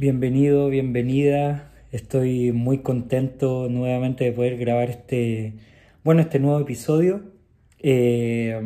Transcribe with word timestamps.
Bienvenido, 0.00 0.70
bienvenida. 0.70 1.74
Estoy 1.92 2.52
muy 2.52 2.78
contento 2.78 3.68
nuevamente 3.68 4.24
de 4.24 4.32
poder 4.32 4.56
grabar 4.56 4.88
este, 4.88 5.56
bueno, 6.02 6.22
este 6.22 6.38
nuevo 6.38 6.58
episodio. 6.58 7.20
Eh, 7.80 8.58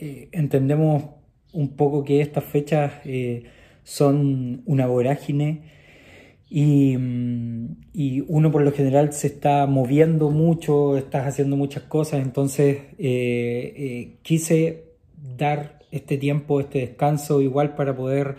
eh, 0.00 0.28
entendemos 0.32 1.04
un 1.52 1.76
poco 1.76 2.02
que 2.02 2.20
estas 2.20 2.42
fechas 2.42 2.92
eh, 3.04 3.44
son 3.84 4.62
una 4.66 4.88
vorágine 4.88 5.70
y, 6.50 6.98
y, 7.92 8.24
uno 8.26 8.50
por 8.50 8.62
lo 8.62 8.72
general 8.72 9.12
se 9.12 9.28
está 9.28 9.64
moviendo 9.66 10.28
mucho, 10.28 10.96
estás 10.96 11.24
haciendo 11.28 11.56
muchas 11.56 11.84
cosas, 11.84 12.20
entonces 12.20 12.78
quise 14.22 14.86
dar 15.38 15.78
este 15.92 16.18
tiempo, 16.18 16.58
este 16.58 16.80
descanso 16.80 17.40
igual 17.40 17.76
para 17.76 17.94
poder 17.94 18.34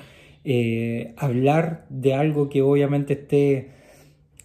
eh, 0.46 1.14
hablar 1.18 1.86
de 1.90 2.14
algo 2.14 2.50
que 2.50 2.62
obviamente 2.62 3.14
esté 3.14 3.72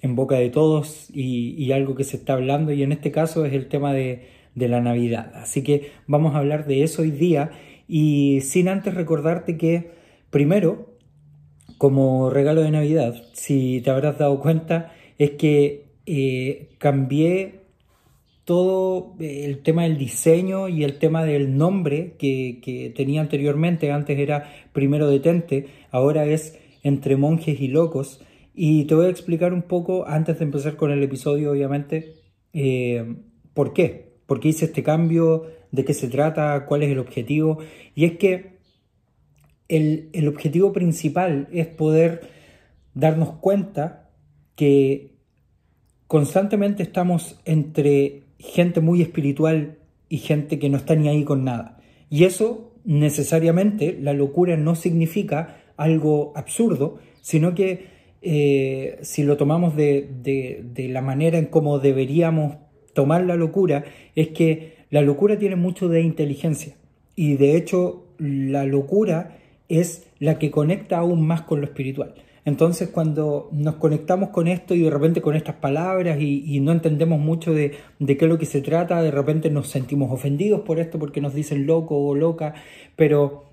en 0.01 0.15
boca 0.15 0.37
de 0.37 0.49
todos 0.51 1.09
y, 1.13 1.73
algo 1.73 1.95
que 1.95 2.05
se 2.05 2.17
está 2.17 2.35
hablando 2.35 2.73
y 2.73 2.83
en 2.83 2.93
este 2.93 3.11
caso 3.11 3.45
es 3.45 3.53
el 3.53 3.69
tema 3.69 3.93
de, 3.93 4.37
la 4.55 4.81
Navidad. 4.81 5.33
Así 5.37 5.63
que 5.63 5.93
vamos 6.09 6.35
a 6.35 6.39
hablar 6.39 6.67
de 6.67 6.83
eso 6.83 7.03
hoy 7.03 7.13
día 7.13 7.53
y 7.87 8.41
sin 8.41 8.69
antes 8.69 8.95
recordarte 8.95 9.57
que 9.57 9.93
primero, 10.31 10.97
como 11.79 12.29
regalo 12.29 12.63
de 12.63 12.73
Navidad, 12.73 13.15
si 13.35 13.81
te 13.83 13.91
habrás 13.91 14.19
dado 14.19 14.41
cuenta, 14.41 14.93
es 15.17 15.33
que 15.33 15.93
eh, 16.07 16.71
cambié 16.79 17.58
todo 18.49 19.15
eh, 19.21 19.45
el 19.45 19.63
tema 19.63 19.83
del 19.83 19.99
diseño 19.99 20.71
y 20.71 20.83
el 20.83 20.99
tema 20.99 21.23
del 21.23 21.59
nombre 21.59 22.17
que, 22.19 22.95
tenía 22.97 23.21
anteriormente, 23.21 23.93
antes 23.93 24.19
era 24.19 24.51
primero 24.73 25.07
detente, 25.07 25.67
ahora 25.91 26.25
es 26.25 26.59
entre 26.83 27.19
monjes 27.19 27.61
y 27.61 27.69
locos. 27.69 28.23
Y 28.55 28.87
te 28.87 28.95
voy 28.95 29.05
a 29.05 29.11
explicar 29.11 29.53
un 29.53 29.61
poco, 29.61 30.09
antes 30.09 30.39
de 30.39 30.47
empezar 30.47 30.77
con 30.77 30.91
el 30.91 31.03
episodio, 31.03 31.51
obviamente, 31.51 32.15
eh, 32.55 33.17
por 33.53 33.75
qué, 33.75 34.17
por 34.25 34.41
qué 34.41 34.49
hice 34.49 34.65
este 34.65 34.83
cambio, 34.83 35.45
de 35.71 35.85
qué 35.85 35.93
se 35.93 36.09
trata, 36.09 36.65
cuál 36.65 36.85
es 36.85 36.91
el 36.91 37.01
objetivo. 37.01 37.59
Y 37.95 38.07
es 38.07 38.17
que 38.17 38.61
el, 39.69 40.09
el 40.15 40.27
objetivo 40.27 40.73
principal 40.73 41.49
es 41.53 41.67
poder 41.67 42.23
darnos 42.95 43.33
cuenta 43.41 44.09
que 44.57 45.19
constantemente 46.07 46.83
estamos 46.83 47.39
entre 47.45 48.28
gente 48.39 48.81
muy 48.81 49.03
espiritual 49.03 49.79
y 50.09 50.19
gente 50.19 50.59
que 50.59 50.69
no 50.69 50.77
está 50.79 50.95
ni 50.95 51.09
ahí 51.09 51.25
con 51.25 51.45
nada. 51.45 51.81
Y 52.11 52.25
eso 52.25 52.73
necesariamente, 52.85 53.99
la 54.01 54.13
locura 54.13 54.57
no 54.57 54.75
significa 54.75 55.59
algo 55.77 56.33
absurdo, 56.35 56.99
sino 57.21 57.55
que 57.55 57.99
eh, 58.23 58.99
si 59.03 59.23
lo 59.23 59.37
tomamos 59.37 59.77
de, 59.77 60.09
de, 60.23 60.89
la 60.89 61.03
manera 61.03 61.39
en 61.39 61.47
cómo 61.47 61.79
deberíamos 61.79 62.57
tomar 62.95 63.25
la 63.25 63.37
locura, 63.37 63.85
es 64.15 64.29
que 64.29 64.79
la 64.91 65.03
locura 65.03 65.39
tiene 65.39 65.57
mucho 65.57 65.89
de 65.89 66.01
inteligencia. 66.01 66.75
Y 67.15 67.37
de 67.37 67.57
hecho, 67.57 68.07
la 68.19 68.65
locura 68.65 69.39
es 69.69 70.07
la 70.19 70.39
que 70.39 70.51
conecta 70.51 70.99
aún 70.99 71.27
más 71.27 71.43
con 71.43 71.61
lo 71.61 71.67
espiritual. 71.67 72.15
Entonces 72.49 72.89
cuando 72.89 73.51
nos 73.53 73.75
conectamos 73.75 74.31
con 74.31 74.49
esto 74.49 74.75
y 74.75 74.81
de 74.81 74.89
repente 74.89 75.21
con 75.21 75.37
estas 75.37 75.57
palabras 75.57 76.19
y, 76.19 76.61
no 76.61 76.73
entendemos 76.73 77.21
mucho 77.21 77.53
de, 77.53 77.75
qué 77.99 78.17
es 78.19 78.23
lo 78.23 78.39
que 78.39 78.47
se 78.47 78.63
trata, 78.63 79.03
de 79.03 79.11
repente 79.11 79.51
nos 79.51 79.69
sentimos 79.69 80.11
ofendidos 80.11 80.63
por 80.63 80.81
esto 80.81 80.99
porque 80.99 81.21
nos 81.21 81.35
dicen 81.35 81.67
loco 81.67 81.99
o 81.99 82.15
loca, 82.15 82.55
pero 82.97 83.45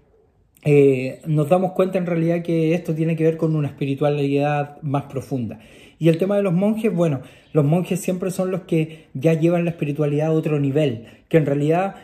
eh, 0.63 1.19
nos 1.27 1.49
damos 1.49 1.73
cuenta 1.73 1.97
en 1.97 2.05
realidad 2.05 2.41
que 2.41 2.73
esto 2.73 2.95
tiene 2.95 3.17
que 3.17 3.25
ver 3.25 3.35
con 3.35 3.53
una 3.57 3.67
espiritualidad 3.67 4.81
más 4.81 5.03
profunda. 5.03 5.59
Y 5.99 6.07
el 6.07 6.17
tema 6.17 6.37
de 6.37 6.43
los 6.43 6.53
monjes, 6.53 6.93
bueno, 6.93 7.19
los 7.51 7.65
monjes 7.65 7.99
siempre 7.99 8.31
son 8.31 8.49
los 8.49 8.61
que 8.61 9.07
ya 9.13 9.33
llevan 9.33 9.65
la 9.65 9.71
espiritualidad 9.71 10.27
a 10.27 10.31
otro 10.31 10.57
nivel, 10.57 11.05
que 11.27 11.35
en 11.35 11.45
realidad 11.45 11.95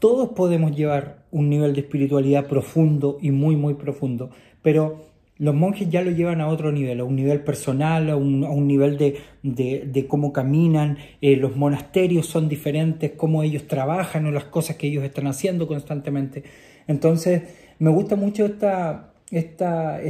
todos 0.00 0.30
podemos 0.30 0.74
llevar 0.74 1.24
un 1.30 1.50
nivel 1.50 1.74
de 1.74 1.82
espiritualidad 1.82 2.46
profundo 2.46 3.18
y 3.20 3.32
muy, 3.32 3.56
muy 3.56 3.74
profundo, 3.74 4.30
pero 4.62 5.08
los 5.38 5.54
monjes 5.54 5.88
ya 5.88 6.02
lo 6.02 6.10
llevan 6.10 6.40
a 6.40 6.48
otro 6.48 6.72
nivel, 6.72 7.00
a 7.00 7.04
un 7.04 7.14
nivel 7.14 7.42
personal, 7.42 8.10
a 8.10 8.16
un, 8.16 8.66
nivel 8.66 8.98
de, 8.98 10.06
cómo 10.08 10.32
caminan, 10.32 10.98
eh, 11.20 11.36
los 11.36 11.56
monasterios 11.56 12.26
son 12.26 12.48
diferentes, 12.48 13.12
cómo 13.12 13.44
ellos 13.44 13.68
trabajan 13.68 14.26
o 14.26 14.32
las 14.32 14.44
cosas 14.44 14.76
que 14.76 14.88
ellos 14.88 15.04
están 15.04 15.28
haciendo 15.28 15.68
constantemente. 15.68 16.42
Entonces, 16.88 17.42
me 17.78 17.90
gusta 17.90 18.16
mucho 18.16 18.44
esta, 18.46 19.12
esta 19.30 20.00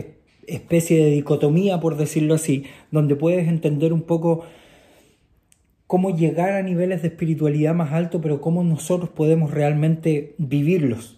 especie 0.47 1.05
de 1.05 1.11
dicotomía, 1.11 1.79
por 1.79 1.97
decirlo 1.97 2.35
así, 2.35 2.65
donde 2.91 3.15
puedes 3.15 3.49
entender 3.49 3.93
un 3.93 4.03
poco 4.03 4.45
cómo 5.87 6.17
llegar 6.17 6.53
a 6.53 6.63
niveles 6.63 7.03
de 7.03 7.09
espiritualidad 7.09 7.75
más 7.75 7.93
alto, 7.93 8.23
pero 8.23 8.41
cómo 8.41 8.65
nosotros 8.65 9.11
podemos 9.11 9.51
realmente 9.51 10.35
vivirlos. 10.39 11.18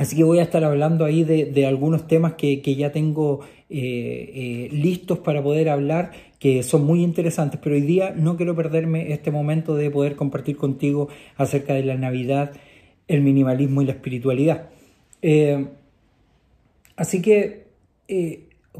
Así 0.00 0.16
que 0.16 0.24
voy 0.24 0.38
a 0.38 0.44
estar 0.44 0.64
hablando 0.64 1.04
ahí 1.04 1.24
de, 1.24 1.66
algunos 1.66 2.06
temas 2.06 2.32
que, 2.32 2.62
ya 2.74 2.90
tengo 2.90 3.40
eh, 3.68 4.30
eh, 4.34 4.68
listos 4.72 5.18
para 5.18 5.42
poder 5.42 5.68
hablar, 5.68 6.12
que 6.38 6.62
son 6.62 6.86
muy 6.86 7.02
interesantes, 7.04 7.60
pero 7.62 7.74
hoy 7.76 7.82
día 7.82 8.14
no 8.16 8.38
quiero 8.38 8.56
perderme 8.56 9.12
este 9.12 9.30
momento 9.30 9.76
de 9.76 9.90
poder 9.90 10.16
compartir 10.16 10.56
contigo 10.56 11.08
acerca 11.36 11.74
de 11.74 11.84
la 11.84 11.96
Navidad, 11.96 12.52
el 13.08 13.20
minimalismo 13.20 13.82
y 13.82 13.84
la 13.84 13.92
espiritualidad. 13.92 14.70
Eh, 15.20 15.66
así 16.96 17.20
que 17.20 17.66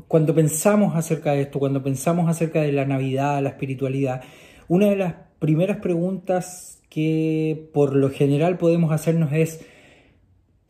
cuando 0.09 0.35
pensamos 0.35 0.97
acerca 0.97 1.33
de 1.33 1.43
esto, 1.43 1.59
cuando 1.59 1.83
pensamos 1.83 2.31
acerca 2.31 2.63
de 2.63 2.73
la 2.73 2.87
Navidad, 2.87 3.43
la 3.43 3.51
espiritualidad, 3.51 4.23
una 4.69 4.89
de 4.89 4.97
las 4.97 5.15
primeras 5.39 5.81
preguntas 5.81 6.81
que 6.89 7.69
por 7.75 7.95
lo 7.95 8.09
general 8.09 8.57
podemos 8.57 8.91
hacernos 8.91 9.35
es, 9.35 9.61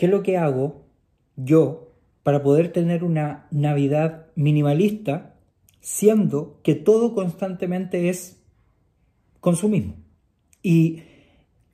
¿Qué 0.00 0.06
es 0.06 0.12
lo 0.12 0.22
que 0.22 0.38
hago 0.38 0.86
yo 1.36 1.92
para 2.22 2.42
poder 2.42 2.72
tener 2.72 3.04
una 3.04 3.46
Navidad 3.50 4.28
minimalista 4.34 5.34
siendo 5.80 6.58
que 6.62 6.74
todo 6.74 7.14
constantemente 7.14 8.08
es 8.08 8.42
consumismo? 9.40 9.96
Y 10.62 11.02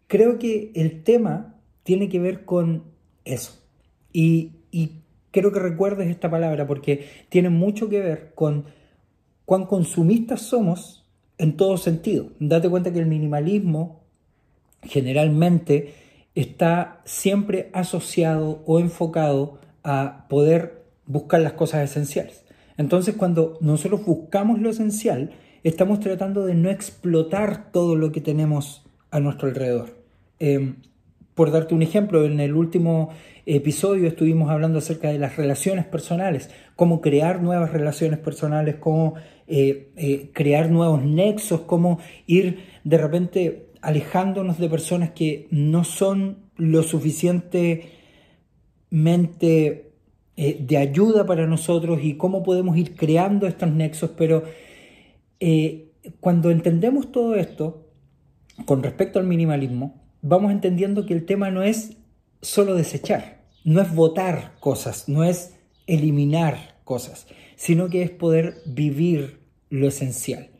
creo 0.09 0.41
que 0.41 0.73
el 0.75 1.05
tema 1.05 1.55
tiene 1.85 2.09
que 2.09 2.19
ver 2.19 2.45
con 2.45 2.83
eso. 3.25 3.65
Y, 4.13 4.57
y 4.73 5.03
quiero 5.31 5.53
que 5.53 5.61
recuerdes 5.61 6.09
esta 6.09 6.29
palabra 6.29 6.67
porque 6.67 7.07
tiene 7.29 7.49
mucho 7.49 7.89
que 7.89 8.01
ver 8.01 8.33
con 8.35 8.65
cuán 9.45 9.67
consumistas 9.67 10.43
somos 10.43 11.09
en 11.39 11.57
todo 11.57 11.77
sentido. 11.77 12.33
Date 12.41 12.69
cuenta 12.69 12.93
que 12.93 12.99
el 12.99 13.07
minimalismo 13.07 14.01
generalmente 14.83 16.06
está 16.37 17.01
siempre 17.05 17.71
asociado 17.73 18.63
o 18.67 18.79
enfocado 18.79 19.59
a 19.83 20.27
poder 20.29 20.85
buscar 21.07 21.41
las 21.41 21.55
cosas 21.55 21.91
esenciales. 21.91 22.45
Entonces, 22.77 23.17
cuando 23.17 23.59
nosotros 23.61 24.05
buscamos 24.05 24.61
lo 24.61 24.71
esencial, 24.71 25.31
estamos 25.65 25.99
tratando 25.99 26.45
de 26.45 26.55
no 26.55 26.71
explotar 26.71 27.73
todo 27.73 27.97
lo 27.97 28.13
que 28.13 28.21
tenemos 28.21 28.85
a 29.11 29.19
nuestro 29.19 29.49
alrededor. 29.49 29.97
Em, 30.39 30.77
por 31.35 31.51
darte 31.51 31.75
un 31.75 31.83
ejemplo, 31.83 32.25
en 32.25 32.39
el 32.41 32.55
último 32.55 33.11
episodio 33.47 34.07
estuvimos 34.07 34.51
hablando 34.51 34.79
acerca 34.79 35.09
de 35.09 35.19
las 35.19 35.37
relaciones 35.37 35.87
personales, 35.87 36.51
cómo 36.75 37.01
crear 37.01 37.43
nuevas 37.43 37.73
relaciones 37.73 38.19
personales, 38.19 38.77
cómo 38.77 39.15
eh, 39.47 39.93
eh, 39.97 40.31
crear 40.33 40.71
nuevos 40.71 41.03
nexos, 41.05 41.63
cómo 41.63 41.99
ir 42.27 42.65
de 42.85 42.99
repente 42.99 43.66
alejándonos 43.87 44.59
de 44.59 44.69
personas 44.69 45.11
que 45.11 45.47
no 45.53 45.85
son 45.85 46.39
lo 46.57 46.83
suficientemente 46.83 47.93
eh, 50.37 50.59
de 50.61 50.77
ayuda 50.77 51.25
para 51.25 51.47
nosotros 51.47 52.01
y 52.03 52.17
cómo 52.17 52.43
podemos 52.43 52.77
ir 52.77 52.97
creando 52.97 53.47
estos 53.47 53.71
nexos, 53.71 54.11
pero 54.17 54.43
eh, 55.39 55.93
cuando 56.19 56.51
entendemos 56.51 57.13
todo 57.13 57.37
esto 57.37 57.87
con 58.65 58.83
respecto 58.83 59.21
al 59.21 59.27
minimalismo, 59.27 60.03
vamos 60.21 60.51
entendiendo 60.51 61.07
que 61.07 61.15
el 61.15 61.25
tema 61.25 61.53
no 61.53 61.63
es 61.63 61.97
solo 62.43 62.75
desechar, 62.75 63.45
no 63.63 63.81
es 63.81 63.95
votar 63.95 64.55
cosas, 64.59 65.09
no 65.09 65.23
es 65.23 65.55
eliminar 65.87 66.75
cosas, 66.83 67.29
sino 67.55 67.89
que 67.89 68.03
es 68.03 68.11
poder 68.11 68.57
vivir 68.67 69.39
lo 69.71 69.87
esencial. 69.87 70.56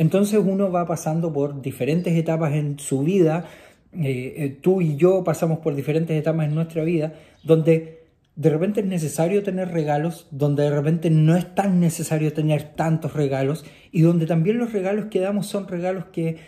Entonces 0.00 0.40
uno 0.42 0.72
va 0.72 0.86
pasando 0.86 1.30
por 1.30 1.60
diferentes 1.60 2.16
etapas 2.16 2.54
en 2.54 2.78
su 2.78 3.02
vida, 3.02 3.44
eh, 3.92 4.32
eh, 4.34 4.58
tú 4.58 4.80
y 4.80 4.96
yo 4.96 5.22
pasamos 5.22 5.58
por 5.58 5.74
diferentes 5.74 6.18
etapas 6.18 6.48
en 6.48 6.54
nuestra 6.54 6.82
vida, 6.84 7.12
donde 7.42 8.04
de 8.34 8.48
repente 8.48 8.80
es 8.80 8.86
necesario 8.86 9.42
tener 9.42 9.72
regalos, 9.72 10.26
donde 10.30 10.62
de 10.62 10.70
repente 10.70 11.10
no 11.10 11.36
es 11.36 11.54
tan 11.54 11.80
necesario 11.80 12.32
tener 12.32 12.74
tantos 12.76 13.12
regalos 13.12 13.66
y 13.92 14.00
donde 14.00 14.24
también 14.24 14.56
los 14.56 14.72
regalos 14.72 15.08
que 15.10 15.20
damos 15.20 15.48
son 15.48 15.68
regalos 15.68 16.06
que 16.06 16.38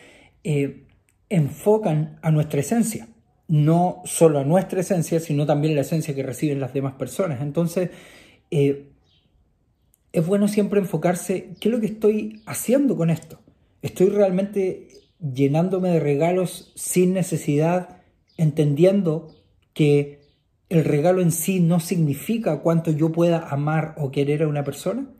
eh, 0.45 0.87
enfocan 1.29 2.19
a 2.23 2.31
nuestra 2.31 2.61
esencia, 2.61 3.09
no 3.49 4.01
solo 4.07 4.39
a 4.39 4.45
nuestra 4.45 4.81
esencia, 4.81 5.21
sino 5.21 5.45
también 5.45 5.75
la 5.75 5.83
esencia 5.83 6.15
que 6.15 6.23
reciben 6.23 6.59
las 6.59 6.73
demás 6.73 6.95
personas. 6.95 7.43
Entonces, 7.43 7.91
es 8.51 10.27
bueno 10.27 10.49
siempre 10.49 10.81
enfocarse, 10.81 11.51
¿qué 11.61 11.69
es 11.69 11.75
lo 11.75 11.81
que 11.81 11.87
estoy 11.87 12.43
haciendo 12.47 12.97
con 12.97 13.11
esto? 13.11 13.42
¿Estoy 13.83 14.11
realmente 14.11 14.89
llenándome 15.21 15.91
de 15.91 16.01
regalos 16.01 16.73
sin 16.77 17.13
necesidad, 17.13 18.01
entendiendo 18.37 19.35
que 19.75 20.21
el 20.69 20.85
regalo 20.85 21.21
en 21.21 21.33
sí 21.33 21.61
no 21.61 21.81
significa 21.81 22.61
cuánto 22.61 22.93
yo 22.93 23.11
pueda 23.11 23.49
amar 23.49 23.95
o 23.99 24.13
querer 24.13 24.45
a 24.45 24.49
una 24.49 24.63
persona? 24.63 25.11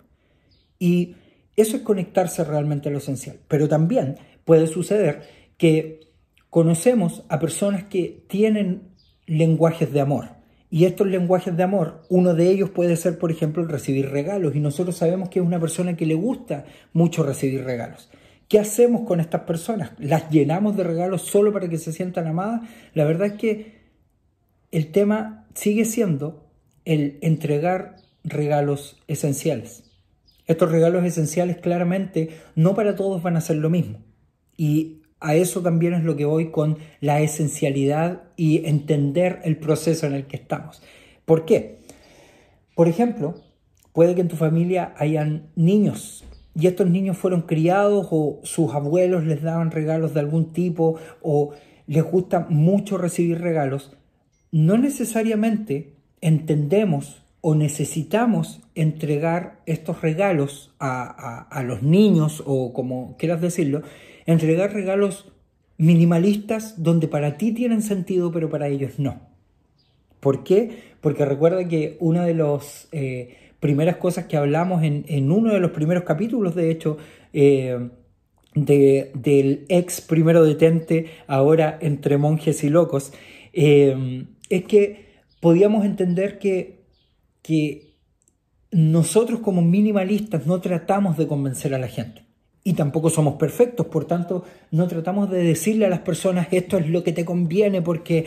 Y 0.79 1.17
eso 1.57 1.77
es 1.77 1.83
conectarse 1.83 2.45
realmente 2.45 2.89
a 2.89 2.93
lo 2.93 2.99
esencial. 2.99 3.41
Pero 3.49 3.69
también 3.69 4.17
puede 4.45 4.69
suceder 4.69 5.23
que 5.59 6.01
conocemos 6.49 7.25
a 7.29 7.41
personas 7.41 7.85
que 7.85 8.25
tienen 8.29 8.93
lenguajes 9.27 9.93
de 9.93 10.01
amor. 10.01 10.29
Y 10.71 10.85
estos 10.85 11.07
lenguajes 11.07 11.57
de 11.57 11.63
amor, 11.65 12.03
uno 12.09 12.35
de 12.35 12.49
ellos 12.49 12.71
puede 12.71 12.97
ser, 12.97 13.19
por 13.19 13.31
ejemplo, 13.31 13.65
recibir 13.67 14.09
regalos. 14.11 14.55
Y 14.55 14.61
nosotros 14.61 14.97
sabemos 14.97 15.29
que 15.29 15.41
es 15.41 15.45
una 15.45 15.61
persona 15.61 15.97
que 15.97 16.07
le 16.07 16.15
gusta 16.15 16.65
mucho 16.93 17.23
recibir 17.23 17.65
regalos. 17.65 18.09
¿Qué 18.53 18.59
hacemos 18.59 19.09
con 19.09 19.19
estas 19.19 19.45
personas? 19.45 19.93
¿Las 19.99 20.29
llenamos 20.29 20.77
de 20.77 20.85
regalos 20.85 21.23
solo 21.23 21.55
para 21.55 21.71
que 21.71 21.79
se 21.79 21.91
sientan 21.91 22.27
amadas? 22.27 22.61
La 22.93 23.07
verdad 23.07 23.29
es 23.29 23.33
que 23.41 23.79
el 24.71 24.93
tema 24.93 25.47
sigue 25.55 25.87
siendo 25.87 26.51
el 26.85 27.17
entregar 27.23 27.97
regalos 28.25 29.01
esenciales. 29.09 29.85
Estos 30.47 30.71
regalos 30.71 31.03
esenciales 31.03 31.57
claramente 31.63 32.29
no 32.55 32.75
para 32.75 32.95
todos 32.95 33.23
van 33.23 33.39
a 33.39 33.41
ser 33.41 33.57
lo 33.57 33.71
mismo. 33.71 34.01
Y 34.55 35.01
a 35.19 35.35
eso 35.35 35.63
también 35.63 35.95
es 35.95 36.05
lo 36.05 36.15
que 36.15 36.27
voy 36.27 36.51
con 36.51 36.77
la 37.01 37.23
esencialidad 37.23 38.25
y 38.37 38.67
entender 38.67 39.41
el 39.45 39.57
proceso 39.57 40.07
en 40.07 40.13
el 40.13 40.27
que 40.27 40.37
estamos. 40.37 40.83
¿Por 41.25 41.47
qué? 41.47 41.79
Por 42.75 42.87
ejemplo, 42.87 43.35
puede 43.95 44.15
que 44.15 44.21
en 44.21 44.29
tu 44.29 44.37
familia 44.37 44.93
hayan 44.99 45.49
niños 45.57 46.27
y 46.55 46.67
estos 46.67 46.89
niños 46.89 47.17
fueron 47.17 47.43
criados 47.43 48.09
o 48.11 48.41
sus 48.43 48.75
abuelos 48.75 49.25
les 49.25 49.43
daban 49.43 49.71
regalos 49.71 50.15
de 50.15 50.21
algún 50.21 50.53
tipo 50.53 50.99
o 51.23 51.53
les 51.87 52.05
gusta 52.05 52.47
mucho 52.49 52.99
recibir 52.99 53.41
regalos. 53.41 53.97
No 54.51 54.77
necesariamente 54.77 55.95
entendemos 56.21 57.23
o 57.41 57.55
necesitamos 57.55 58.61
entregar 58.75 59.61
estos 59.67 60.03
regalos 60.03 60.75
a, 60.79 61.41
a 61.49 61.63
los 61.63 61.83
niños 61.83 62.43
o 62.47 62.73
como 62.73 63.17
quieras 63.17 63.41
decirlo, 63.41 63.83
entregar 64.27 64.73
regalos 64.73 65.33
minimalistas 65.79 66.83
donde 66.83 67.09
para 67.09 67.37
ti 67.39 67.53
tienen 67.53 67.83
sentido 67.83 68.31
pero 68.31 68.49
para 68.51 68.69
ellos 68.69 68.99
no. 68.99 69.33
¿Por 70.23 70.45
qué? 70.45 70.93
Porque 71.01 71.25
recuerda 71.25 71.67
que 71.67 71.97
una 71.99 72.25
de 72.25 72.35
las 72.35 72.87
eh, 72.93 73.42
primeras 73.63 73.99
cosas 73.99 74.25
que 74.25 74.37
hablamos 74.37 74.83
en, 74.83 75.31
uno 75.31 75.53
de 75.55 75.61
los 75.61 75.71
primeros 75.71 76.03
capítulos, 76.03 76.57
de 76.57 76.73
hecho, 76.73 76.99
eh, 77.33 77.91
del 78.57 79.67
ex 79.69 80.01
primero 80.01 80.43
detente, 80.45 81.07
ahora 81.29 81.79
entre 81.81 82.19
monjes 82.19 82.65
y 82.65 82.71
locos, 82.71 83.13
eh, 83.53 84.27
es 84.51 84.65
que 84.65 85.13
podíamos 85.39 85.85
entender 85.85 86.41
que, 86.41 86.87
que 87.41 87.95
nosotros 88.73 89.39
como 89.39 89.63
minimalistas 89.63 90.45
no 90.45 90.61
tratamos 90.61 91.17
de 91.17 91.29
convencer 91.29 91.73
a 91.73 91.79
la 91.79 91.87
gente. 91.87 92.25
Y 92.65 92.73
tampoco 92.73 93.11
somos 93.11 93.35
perfectos, 93.35 93.87
por 93.87 94.07
tanto 94.07 94.43
no 94.73 94.89
tratamos 94.89 95.31
de 95.31 95.45
decirle 95.45 95.87
a 95.87 95.91
las 95.91 96.01
personas 96.01 96.49
esto 96.51 96.79
es 96.79 96.89
lo 96.89 97.05
que 97.05 97.13
te 97.13 97.25
conviene 97.25 97.81
porque 97.81 98.27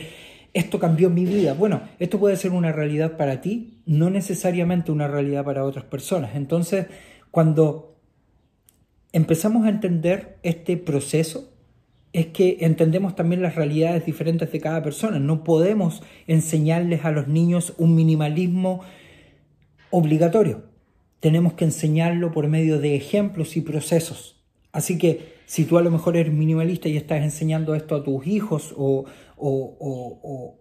esto 0.58 0.78
cambió 0.78 1.10
mi 1.10 1.24
vida. 1.24 1.54
Bueno, 1.54 1.82
esto 1.98 2.18
puede 2.18 2.36
ser 2.36 2.52
una 2.52 2.72
realidad 2.72 3.16
para 3.16 3.40
ti, 3.40 3.80
no 3.86 4.10
necesariamente 4.10 4.92
una 4.92 5.08
realidad 5.08 5.44
para 5.44 5.64
otras 5.64 5.84
personas. 5.84 6.34
Entonces, 6.34 6.86
cuando 7.30 7.96
empezamos 9.12 9.66
a 9.66 9.70
entender 9.70 10.38
este 10.42 10.76
proceso, 10.76 11.52
es 12.12 12.26
que 12.26 12.58
entendemos 12.60 13.14
también 13.14 13.42
las 13.42 13.54
realidades 13.54 14.06
diferentes 14.06 14.50
de 14.50 14.60
cada 14.60 14.82
persona. 14.82 15.18
No 15.18 15.44
podemos 15.44 16.02
enseñarles 16.26 17.04
a 17.04 17.10
los 17.10 17.28
niños 17.28 17.74
un 17.78 17.94
minimalismo 17.94 18.80
obligatorio 19.90 20.76
tenemos 21.20 21.54
que 21.54 21.64
enseñarlo 21.64 22.30
por 22.30 22.46
medio 22.48 22.78
de 22.78 22.94
ejemplos 22.94 23.56
y 23.56 23.60
procesos. 23.60 24.36
Así 24.72 24.98
que 24.98 25.35
si 25.46 25.64
tú 25.64 25.78
a 25.78 25.82
lo 25.82 25.90
mejor 25.90 26.16
eres 26.16 26.32
minimalista 26.32 26.88
y 26.88 26.96
estás 26.96 27.22
enseñando 27.22 27.74
esto 27.74 27.94
a 27.96 28.04
tus 28.04 28.26
hijos 28.26 28.74
o, 28.76 29.04
o, 29.36 30.58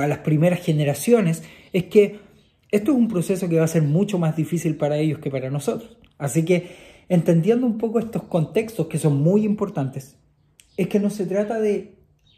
a 0.00 0.06
las 0.06 0.18
primeras 0.18 0.60
generaciones, 0.60 1.42
es 1.72 1.84
que 1.84 2.18
esto 2.70 2.90
es 2.90 2.96
un 2.96 3.08
proceso 3.08 3.48
que 3.48 3.58
va 3.58 3.64
a 3.64 3.68
ser 3.68 3.82
mucho 3.82 4.18
más 4.18 4.36
difícil 4.36 4.76
para 4.76 4.96
ellos 4.98 5.18
que 5.20 5.30
para 5.30 5.50
nosotros. 5.50 5.96
Así 6.18 6.44
que 6.44 6.76
entendiendo 7.08 7.66
un 7.66 7.78
poco 7.78 7.98
estos 7.98 8.24
contextos 8.24 8.86
que 8.88 8.98
son 8.98 9.22
muy 9.22 9.44
importantes, 9.44 10.16
es 10.76 10.88
que 10.88 10.98
no 10.98 11.10
se 11.10 11.26
trata 11.26 11.60
de 11.60 11.94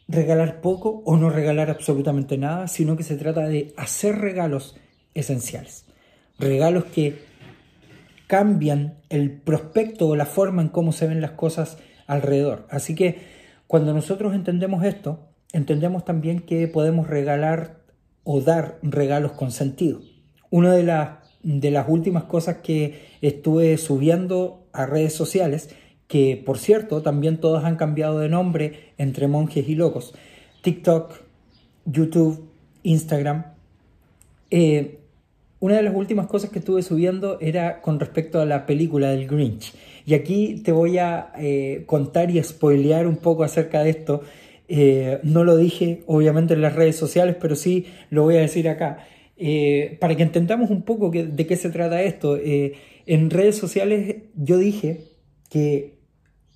regalar 0.07 0.61
poco 0.61 1.03
o 1.05 1.17
no 1.17 1.31
regalar 1.31 1.71
absolutamente 1.71 2.37
nada, 2.39 2.69
sino 2.69 2.97
que 2.97 3.03
se 3.03 3.17
trata 3.17 3.49
de 3.49 3.73
hacer 3.77 4.19
regalos 4.19 4.77
esenciales 5.15 5.89
regalos 6.39 6.85
que 6.85 7.19
cambian 8.29 8.99
el 9.09 9.33
prospecto 9.33 10.07
o 10.07 10.15
la 10.15 10.27
forma 10.27 10.63
en 10.63 10.69
cómo 10.69 10.93
se 10.93 11.09
ven 11.09 11.21
las 11.21 11.33
cosas 11.33 11.79
alrededor. 12.07 12.67
Así 12.71 12.95
que 12.95 13.19
cuando 13.67 13.93
nosotros 13.93 14.35
entendemos 14.35 14.85
esto, 14.85 15.29
entendemos 15.53 16.05
también 16.05 16.41
que 16.41 16.69
podemos 16.69 17.09
regalar 17.09 17.81
o 18.23 18.41
dar 18.41 18.79
regalos 18.83 19.33
con 19.33 19.51
sentido. 19.51 20.01
Una 20.51 20.75
de, 20.75 20.85
de 21.43 21.71
las 21.71 21.89
últimas 21.89 22.25
cosas 22.25 22.59
que 22.59 23.09
estuve 23.23 23.77
subiendo 23.79 24.67
a 24.73 24.87
redes 24.87 25.15
sociales, 25.15 25.75
que 26.07 26.43
por 26.45 26.59
cierto 26.59 27.03
también 27.03 27.39
todas 27.39 27.65
han 27.65 27.77
cambiado 27.77 28.19
de 28.19 28.29
nombre 28.29 28.93
entre 28.99 29.27
monjes 29.27 29.69
y 29.69 29.75
locos, 29.75 30.15
TikTok, 30.63 31.15
YouTube, 31.87 32.51
Instagram, 32.83 33.47
eh, 34.51 35.01
una 35.61 35.77
de 35.77 35.83
las 35.83 35.95
últimas 35.95 36.27
cosas 36.27 36.51
que 36.51 36.61
estuve 36.61 36.83
subiendo 36.83 37.39
era 37.41 37.81
con 37.81 37.99
respecto 37.99 38.41
a 38.41 38.47
la 38.47 38.67
película 38.67 39.11
del 39.11 39.27
Grinch. 39.27 39.75
Y 40.07 40.15
aquí 40.15 40.63
te 40.65 40.73
voy 40.73 40.99
a 40.99 41.33
eh, 41.39 41.83
contar 41.87 42.31
y 42.31 42.43
spoilear 42.43 43.07
un 43.07 43.17
poco 43.17 43.45
acerca 43.45 43.83
de 43.83 43.91
esto. 43.91 44.23
Eh, 44.69 45.19
no 45.23 45.45
lo 45.45 45.57
dije 45.57 46.03
obviamente 46.07 46.55
en 46.55 46.63
las 46.63 46.75
redes 46.75 46.97
sociales, 46.97 47.37
pero 47.41 47.57
sí 47.57 47.87
lo 48.11 48.23
voy 48.23 48.37
a 48.37 48.41
decir 48.41 48.69
acá. 48.69 49.07
Eh, 49.37 49.97
para 50.01 50.17
que 50.17 50.23
entendamos 50.23 50.71
un 50.71 50.83
poco 50.83 51.11
de 51.11 51.47
qué 51.47 51.57
se 51.57 51.71
trata 51.71 52.03
esto. 52.03 52.39
en 52.43 53.31
redes 53.31 53.57
sociales 53.57 54.17
yo 54.35 54.59
dije 54.59 55.05
que 55.51 55.99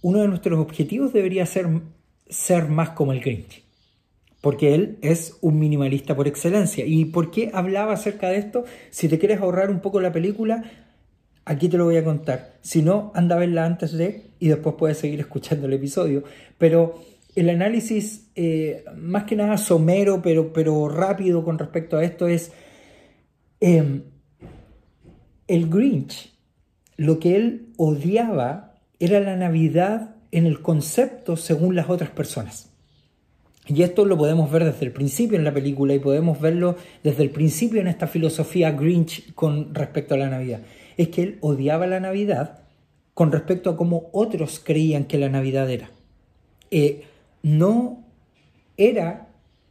uno 0.02 0.20
de 0.20 0.28
nuestros 0.28 0.58
objetivos 0.58 1.12
debería 1.12 1.46
ser 1.46 1.66
ser 2.28 2.68
más 2.68 2.90
como 2.90 3.12
el 3.12 3.20
Grinch 3.20 3.61
porque 4.42 4.74
él 4.74 4.98
es 5.02 5.38
un 5.40 5.58
minimalista 5.58 6.14
por 6.14 6.28
excelencia. 6.28 6.84
¿Y 6.84 7.06
por 7.06 7.30
qué 7.30 7.50
hablaba 7.54 7.94
acerca 7.94 8.28
de 8.28 8.38
esto? 8.38 8.64
Si 8.90 9.08
te 9.08 9.18
quieres 9.18 9.40
ahorrar 9.40 9.70
un 9.70 9.78
poco 9.80 10.00
la 10.00 10.12
película, 10.12 10.64
aquí 11.44 11.68
te 11.68 11.78
lo 11.78 11.84
voy 11.84 11.96
a 11.96 12.04
contar. 12.04 12.54
Si 12.60 12.82
no, 12.82 13.12
anda 13.14 13.36
a 13.36 13.38
verla 13.38 13.64
antes 13.64 13.92
de 13.92 14.32
y 14.40 14.48
después 14.48 14.74
puedes 14.76 14.98
seguir 14.98 15.20
escuchando 15.20 15.68
el 15.68 15.72
episodio. 15.74 16.24
Pero 16.58 17.00
el 17.36 17.50
análisis, 17.50 18.30
eh, 18.34 18.84
más 18.96 19.24
que 19.24 19.36
nada 19.36 19.56
somero, 19.56 20.20
pero, 20.20 20.52
pero 20.52 20.88
rápido 20.88 21.44
con 21.44 21.56
respecto 21.56 21.96
a 21.96 22.04
esto, 22.04 22.26
es 22.26 22.50
em, 23.60 24.02
el 25.46 25.70
Grinch. 25.70 26.32
Lo 26.96 27.20
que 27.20 27.36
él 27.36 27.68
odiaba 27.76 28.74
era 28.98 29.20
la 29.20 29.36
Navidad 29.36 30.16
en 30.32 30.46
el 30.46 30.62
concepto 30.62 31.36
según 31.36 31.76
las 31.76 31.88
otras 31.88 32.10
personas. 32.10 32.71
Y 33.66 33.82
esto 33.82 34.04
lo 34.04 34.18
podemos 34.18 34.50
ver 34.50 34.64
desde 34.64 34.86
el 34.86 34.92
principio 34.92 35.38
en 35.38 35.44
la 35.44 35.54
película 35.54 35.94
y 35.94 36.00
podemos 36.00 36.40
verlo 36.40 36.76
desde 37.04 37.22
el 37.22 37.30
principio 37.30 37.80
en 37.80 37.86
esta 37.86 38.08
filosofía 38.08 38.72
Grinch 38.72 39.32
con 39.34 39.74
respecto 39.74 40.14
a 40.14 40.18
la 40.18 40.28
Navidad. 40.28 40.62
Es 40.96 41.08
que 41.08 41.22
él 41.22 41.38
odiaba 41.40 41.86
la 41.86 42.00
Navidad 42.00 42.60
con 43.14 43.30
respecto 43.30 43.70
a 43.70 43.76
cómo 43.76 44.10
otros 44.12 44.60
creían 44.62 45.04
que 45.04 45.18
la 45.18 45.28
Navidad 45.28 45.70
era. 45.70 45.90
Eh, 46.70 47.04
no 47.42 48.04
era 48.76 49.28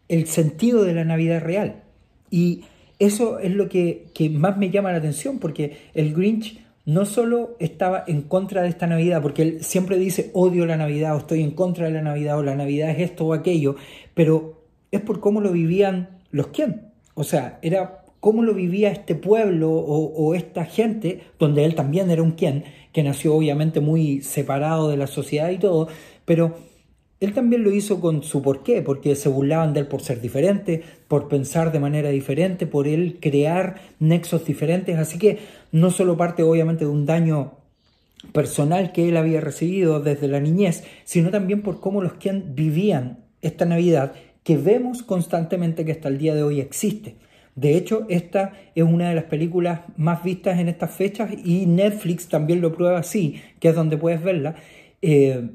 el 0.07 0.27
sentido 0.27 0.83
de 0.83 0.93
la 0.93 1.03
Navidad 1.03 1.41
real. 1.41 1.83
Y 2.29 2.63
eso 2.99 3.39
es 3.39 3.51
lo 3.51 3.67
que, 3.67 4.05
que 4.13 4.29
más 4.29 4.57
me 4.57 4.69
llama 4.69 4.91
la 4.91 4.99
atención, 4.99 5.39
porque 5.39 5.77
el 5.93 6.13
Grinch 6.13 6.61
no 6.85 7.05
solo 7.05 7.55
estaba 7.59 8.03
en 8.07 8.23
contra 8.23 8.63
de 8.63 8.69
esta 8.69 8.87
Navidad, 8.87 9.21
porque 9.21 9.41
él 9.43 9.63
siempre 9.63 9.97
dice 9.97 10.31
odio 10.33 10.65
la 10.65 10.77
Navidad 10.77 11.15
o 11.15 11.19
estoy 11.19 11.41
en 11.41 11.51
contra 11.51 11.85
de 11.85 11.91
la 11.91 12.01
Navidad 12.01 12.37
o 12.37 12.43
la 12.43 12.55
Navidad 12.55 12.89
es 12.89 12.99
esto 12.99 13.25
o 13.25 13.33
aquello, 13.33 13.75
pero 14.13 14.61
es 14.91 15.01
por 15.01 15.19
cómo 15.19 15.41
lo 15.41 15.51
vivían 15.51 16.19
los 16.31 16.47
quién. 16.47 16.91
O 17.13 17.23
sea, 17.23 17.59
era 17.61 18.03
cómo 18.19 18.43
lo 18.43 18.53
vivía 18.53 18.91
este 18.91 19.15
pueblo 19.15 19.71
o, 19.71 20.35
esta 20.35 20.65
gente, 20.65 21.21
donde 21.39 21.65
él 21.65 21.75
también 21.75 22.09
era 22.11 22.21
un 22.21 22.31
quién, 22.31 22.63
que 22.93 23.03
nació 23.03 23.35
obviamente 23.35 23.79
muy 23.79 24.21
separado 24.21 24.89
de 24.89 24.97
la 24.97 25.07
sociedad 25.07 25.49
y 25.49 25.57
todo, 25.57 25.87
pero 26.23 26.55
él 27.21 27.33
también 27.33 27.63
lo 27.63 27.71
hizo 27.71 28.01
con 28.01 28.23
su 28.23 28.41
porqué, 28.41 28.81
porque 28.81 29.15
se 29.15 29.29
burlaban 29.29 29.73
de 29.73 29.81
él 29.81 29.87
por 29.87 30.01
ser 30.01 30.21
diferente, 30.21 30.81
por 31.07 31.29
pensar 31.29 31.71
de 31.71 31.79
manera 31.79 32.09
diferente, 32.09 32.65
por 32.65 32.87
él 32.87 33.19
crear 33.21 33.79
nexos 33.99 34.43
diferentes. 34.43 34.97
Así 34.97 35.19
que 35.19 35.37
no 35.71 35.91
solo 35.91 36.17
parte 36.17 36.41
obviamente 36.41 36.83
de 36.85 36.89
un 36.89 37.05
daño 37.05 37.53
personal 38.33 38.91
que 38.91 39.07
él 39.07 39.17
había 39.17 39.39
recibido 39.39 39.99
desde 39.99 40.27
la 40.27 40.39
niñez, 40.39 40.83
sino 41.03 41.29
también 41.29 41.61
por 41.61 41.79
cómo 41.79 42.01
los 42.01 42.13
que 42.13 42.31
vivían 42.43 43.19
esta 43.43 43.65
Navidad 43.65 44.13
que 44.43 44.57
vemos 44.57 45.03
constantemente 45.03 45.85
que 45.85 45.91
hasta 45.91 46.07
el 46.09 46.17
día 46.17 46.33
de 46.33 46.41
hoy 46.41 46.59
existe. 46.59 47.17
De 47.55 47.75
hecho, 47.77 48.07
esta 48.09 48.53
es 48.73 48.83
una 48.83 49.09
de 49.09 49.15
las 49.15 49.25
películas 49.25 49.81
más 49.95 50.23
vistas 50.23 50.59
en 50.59 50.69
estas 50.69 50.89
fechas 50.89 51.29
y 51.45 51.67
Netflix 51.67 52.27
también 52.29 52.61
lo 52.61 52.73
prueba 52.73 52.97
así, 52.97 53.39
que 53.59 53.69
es 53.69 53.75
donde 53.75 53.97
puedes 53.97 54.23
verla, 54.23 54.55
eh, 55.03 55.49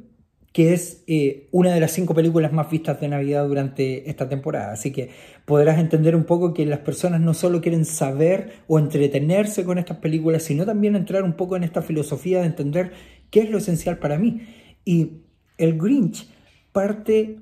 que 0.56 0.72
es 0.72 1.04
eh, 1.06 1.48
una 1.52 1.75
de 1.75 1.80
las 1.80 1.90
cinco 1.90 2.14
películas 2.14 2.50
más 2.50 2.70
vistas 2.70 2.98
de 2.98 3.08
Navidad 3.08 3.46
durante 3.46 4.08
esta 4.08 4.26
temporada. 4.26 4.72
Así 4.72 4.90
que 4.90 5.10
podrás 5.44 5.78
entender 5.78 6.16
un 6.16 6.25
poco 6.25 6.54
que 6.54 6.64
las 6.64 6.78
personas 6.78 7.20
no 7.20 7.34
solo 7.34 7.60
quieren 7.60 7.84
saber 7.84 8.52
o 8.66 8.78
entretenerse 8.78 9.66
con 9.66 9.76
estas 9.76 9.98
películas, 9.98 10.44
sino 10.44 10.64
también 10.64 10.96
entrar 10.96 11.25
un 11.25 11.34
poco 11.34 11.56
en 11.56 11.64
esta 11.64 11.82
filosofía 11.82 12.40
de 12.40 12.46
entender 12.46 12.92
qué 13.30 13.40
es 13.40 13.50
lo 13.50 13.58
esencial 13.58 13.98
para 13.98 14.16
mí. 14.16 14.46
Y 14.82 15.25
el 15.58 15.76
Grinch 15.76 16.26
parte 16.72 17.38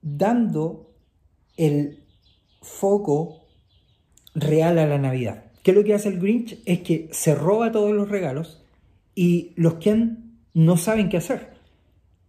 dando 0.00 0.90
el 1.58 2.02
foco 2.62 3.42
real 4.34 4.78
a 4.78 4.86
la 4.86 4.96
Navidad. 4.96 5.52
¿Qué 5.62 5.72
es 5.72 5.76
lo 5.76 5.84
que 5.84 5.92
hace 5.92 6.08
el 6.08 6.18
Grinch? 6.18 6.58
Es 6.64 6.80
que 6.80 7.10
se 7.12 7.34
roba 7.34 7.72
todos 7.72 7.92
los 7.92 8.08
regalos 8.08 8.64
y 9.14 9.52
los 9.56 9.74
que 9.74 10.12
no 10.54 10.78
saben 10.78 11.10
qué 11.10 11.18
hacer. 11.18 11.53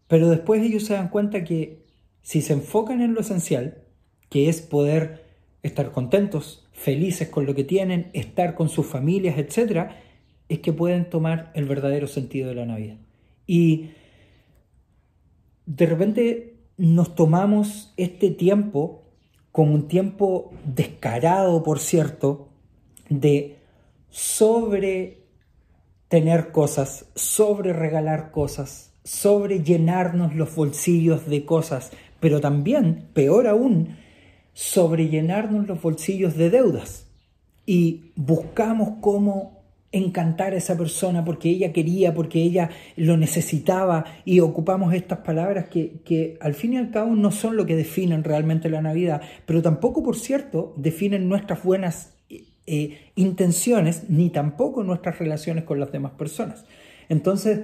Pero 0.07 0.29
después 0.29 0.61
ellos 0.61 0.83
se 0.83 0.93
dan 0.93 1.09
cuenta 1.09 1.43
que 1.43 1.85
si 2.21 2.41
se 2.41 2.53
enfocan 2.53 3.01
en 3.01 3.13
lo 3.13 3.21
esencial, 3.21 3.83
que 4.29 4.49
es 4.49 4.61
poder 4.61 5.25
estar 5.63 5.91
contentos, 5.91 6.67
felices 6.73 7.29
con 7.29 7.45
lo 7.45 7.55
que 7.55 7.63
tienen, 7.63 8.09
estar 8.13 8.55
con 8.55 8.69
sus 8.69 8.85
familias, 8.85 9.37
etc., 9.37 9.89
es 10.47 10.59
que 10.59 10.73
pueden 10.73 11.09
tomar 11.09 11.51
el 11.55 11.65
verdadero 11.65 12.07
sentido 12.07 12.49
de 12.49 12.55
la 12.55 12.65
Navidad. 12.65 12.97
Y 13.47 13.91
de 15.65 15.85
repente 15.85 16.55
nos 16.77 17.15
tomamos 17.15 17.93
este 17.97 18.29
tiempo 18.29 19.03
como 19.51 19.73
un 19.73 19.87
tiempo 19.87 20.51
descarado, 20.65 21.63
por 21.63 21.79
cierto, 21.79 22.49
de 23.09 23.57
sobre 24.09 25.23
tener 26.09 26.51
cosas, 26.51 27.09
sobre 27.15 27.71
regalar 27.71 28.31
cosas, 28.31 28.93
sobre 29.05 29.63
llenarnos 29.63 30.35
los 30.35 30.53
bolsillos 30.53 31.29
de 31.29 31.45
cosas, 31.45 31.91
pero 32.19 32.41
también, 32.41 33.05
peor 33.13 33.47
aún, 33.47 33.95
sobre 34.53 35.07
llenarnos 35.07 35.67
los 35.67 35.81
bolsillos 35.81 36.35
de 36.35 36.49
deudas. 36.49 37.07
Y 37.65 38.11
buscamos 38.15 38.97
cómo 39.01 39.63
encantar 39.91 40.53
a 40.53 40.57
esa 40.57 40.77
persona 40.77 41.23
porque 41.23 41.49
ella 41.49 41.71
quería, 41.71 42.13
porque 42.13 42.41
ella 42.41 42.69
lo 42.97 43.15
necesitaba 43.15 44.03
y 44.25 44.41
ocupamos 44.41 44.93
estas 44.93 45.19
palabras 45.19 45.69
que, 45.69 46.01
que, 46.03 46.37
al 46.41 46.53
fin 46.53 46.73
y 46.73 46.77
al 46.77 46.91
cabo 46.91 47.15
no 47.15 47.31
son 47.31 47.55
lo 47.55 47.65
que 47.65 47.75
definen 47.75 48.23
realmente 48.23 48.69
la 48.69 48.81
Navidad, 48.81 49.21
pero 49.45 49.61
tampoco, 49.61 50.03
por 50.03 50.17
cierto, 50.17 50.73
definen 50.75 51.29
nuestras 51.29 51.63
buenas 51.63 52.13
eh, 52.67 53.11
intenciones 53.13 54.09
ni 54.09 54.31
tampoco 54.31 54.83
nuestras 54.83 55.19
relaciones 55.19 55.63
con 55.63 55.79
las 55.79 55.91
demás 55.91 56.13
personas. 56.13 56.65
Entonces, 57.07 57.59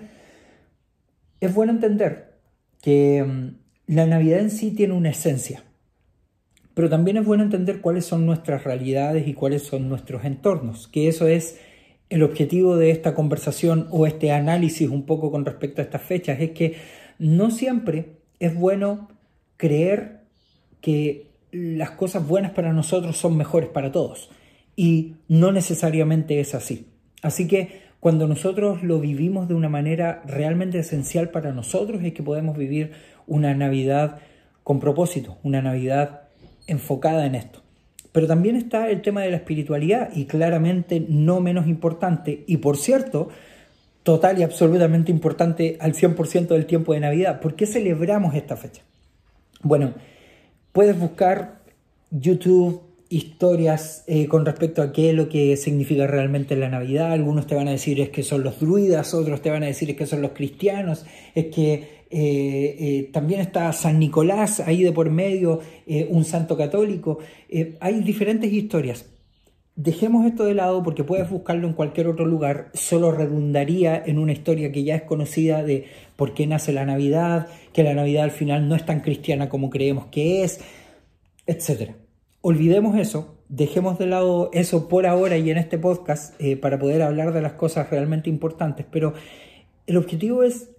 es 1.42 1.54
bueno 1.54 1.74
entender 1.74 2.40
que 2.82 3.24
mm, 3.24 3.94
la 3.94 4.06
Navidad 4.06 4.40
en 4.40 4.52
sí 4.52 4.72
tiene 4.72 4.94
una 4.94 5.10
esencia, 5.10 5.64
pero 6.74 6.90
también 6.90 7.18
es 7.18 7.26
bueno 7.26 7.44
entender 7.44 7.82
cuáles 7.82 8.06
son 8.06 8.26
nuestras 8.26 8.64
realidades 8.64 9.28
y 9.28 9.34
cuáles 9.34 9.64
son 9.64 9.90
nuestros 9.90 10.24
entornos, 10.24 10.88
que 10.88 11.10
eso 11.10 11.28
es 11.28 11.60
el 12.10 12.24
objetivo 12.24 12.78
de 12.78 12.92
esta 12.92 13.14
conversación 13.14 13.88
o 13.92 14.06
este 14.06 14.32
análisis 14.32 14.90
un 14.90 15.06
poco 15.06 15.32
con 15.32 15.46
respecto 15.46 15.82
a 15.82 15.86
estas 15.86 16.02
fechas 16.02 16.40
es 16.40 16.52
que 16.52 16.76
no 17.20 17.52
siempre 17.52 18.18
es 18.40 18.56
bueno 18.56 19.10
creer 19.58 20.22
que 20.82 21.28
las 21.52 21.92
cosas 21.92 22.28
buenas 22.28 22.52
para 22.52 22.74
nosotros 22.74 23.18
son 23.18 23.38
mejores 23.38 23.70
para 23.70 23.92
todos. 23.92 24.30
Y 24.76 25.16
no 25.28 25.52
necesariamente 25.52 26.40
es 26.40 26.56
así. 26.56 26.88
Así 27.22 27.48
que 27.48 27.82
cuando 28.02 28.28
nosotros 28.28 28.82
lo 28.82 29.00
vivimos 29.00 29.48
de 29.48 29.54
una 29.54 29.70
manera 29.70 30.24
realmente 30.26 30.80
esencial 30.80 31.30
para 31.30 31.54
nosotros 31.54 32.04
es 32.04 32.14
que 32.14 32.24
podemos 32.24 32.58
vivir 32.58 32.94
una 33.28 33.54
Navidad 33.54 34.18
con 34.64 34.80
propósito, 34.80 35.38
una 35.44 35.62
Navidad 35.62 36.24
enfocada 36.66 37.28
en 37.28 37.36
esto. 37.36 37.62
Pero 38.12 38.26
también 38.26 38.56
está 38.56 38.90
el 38.90 39.04
tema 39.04 39.22
de 39.22 39.30
la 39.30 39.38
espiritualidad 39.38 40.10
y 40.16 40.26
claramente 40.26 41.06
no 41.08 41.42
menos 41.42 41.68
importante 41.68 42.44
y 42.48 42.58
por 42.58 42.78
cierto, 42.78 43.30
total 44.02 44.40
y 44.40 44.44
absolutamente 44.44 45.12
importante 45.12 45.78
al 45.80 45.94
100% 45.94 46.48
del 46.48 46.66
tiempo 46.66 46.94
de 46.94 47.02
Navidad. 47.02 47.40
¿Por 47.40 47.56
qué 47.56 47.68
celebramos 47.68 48.34
esta 48.34 48.58
fecha? 48.58 48.82
Bueno, 49.62 49.94
puedes 50.72 51.00
buscar 51.00 51.60
YouTube 52.10 52.82
historias 53.12 54.04
eh, 54.08 54.28
con 54.28 54.46
respecto 54.46 54.82
a 54.82 54.92
qué 54.92 55.10
es 55.10 55.16
lo 55.16 55.30
que 55.30 55.58
significa 55.58 56.08
realmente 56.08 56.56
la 56.56 56.70
Navidad. 56.70 57.12
Algunos 57.12 57.46
te 57.46 57.56
van 57.56 57.68
a 57.68 57.72
decir 57.72 58.00
es 58.00 58.10
que 58.10 58.24
son 58.24 58.44
los 58.44 58.60
druidas, 58.60 59.14
otros 59.14 59.42
te 59.42 59.50
van 59.50 59.64
a 59.64 59.68
decir 59.68 59.90
es 59.92 59.96
que 59.98 60.08
son 60.08 60.22
los 60.22 60.32
cristianos, 60.32 61.06
es 61.36 61.46
que 61.48 62.02
eh, 62.14 62.76
eh, 62.78 63.10
también 63.14 63.40
está 63.40 63.72
San 63.72 63.98
Nicolás 63.98 64.60
ahí 64.60 64.84
de 64.84 64.92
por 64.92 65.10
medio, 65.10 65.62
eh, 65.88 66.08
un 66.10 66.26
santo 66.26 66.58
católico. 66.58 67.20
hay 67.80 68.02
diferentes 68.02 68.52
historias. 68.52 69.06
Dejemos 69.78 70.26
esto 70.26 70.44
de 70.44 70.54
lado 70.54 70.84
porque 70.84 71.06
puedes 71.06 71.30
buscarlo 71.30 71.68
en 71.68 71.74
cualquier 71.74 72.08
otro 72.08 72.26
lugar, 72.26 72.70
solo 72.74 73.12
redundaría 73.12 74.04
en 74.06 74.20
una 74.20 74.34
historia 74.34 74.72
que 74.72 74.84
ya 74.84 74.96
es 74.96 75.04
conocida 75.04 75.64
de 75.64 75.86
por 76.18 76.34
qué 76.34 76.46
nace 76.46 76.74
la 76.74 76.86
Navidad, 76.86 77.48
que 77.72 77.84
la 77.84 77.94
Navidad 77.94 78.26
al 78.26 78.32
final 78.32 78.68
no 78.68 78.76
es 78.76 78.86
tan 78.86 79.00
cristiana 79.00 79.48
como 79.48 79.70
creemos 79.70 80.08
que 80.08 80.44
es, 80.44 80.60
etc. 81.48 81.92
Olvidemos 82.42 82.98
eso, 82.98 83.38
dejemos 83.50 84.00
de 84.00 84.08
lado 84.08 84.50
eso 84.54 84.90
por 84.90 85.06
ahora 85.06 85.38
y 85.38 85.50
en 85.52 85.58
este 85.58 85.78
podcast 85.78 86.40
para 86.62 86.80
poder 86.80 87.02
hablar 87.02 87.34
de 87.34 87.42
las 87.42 87.54
cosas 87.54 87.90
realmente 87.90 88.30
importantes, 88.30 88.86
pero 88.90 89.14
el 89.86 89.98
objetivo 89.98 90.44
es 90.44 90.72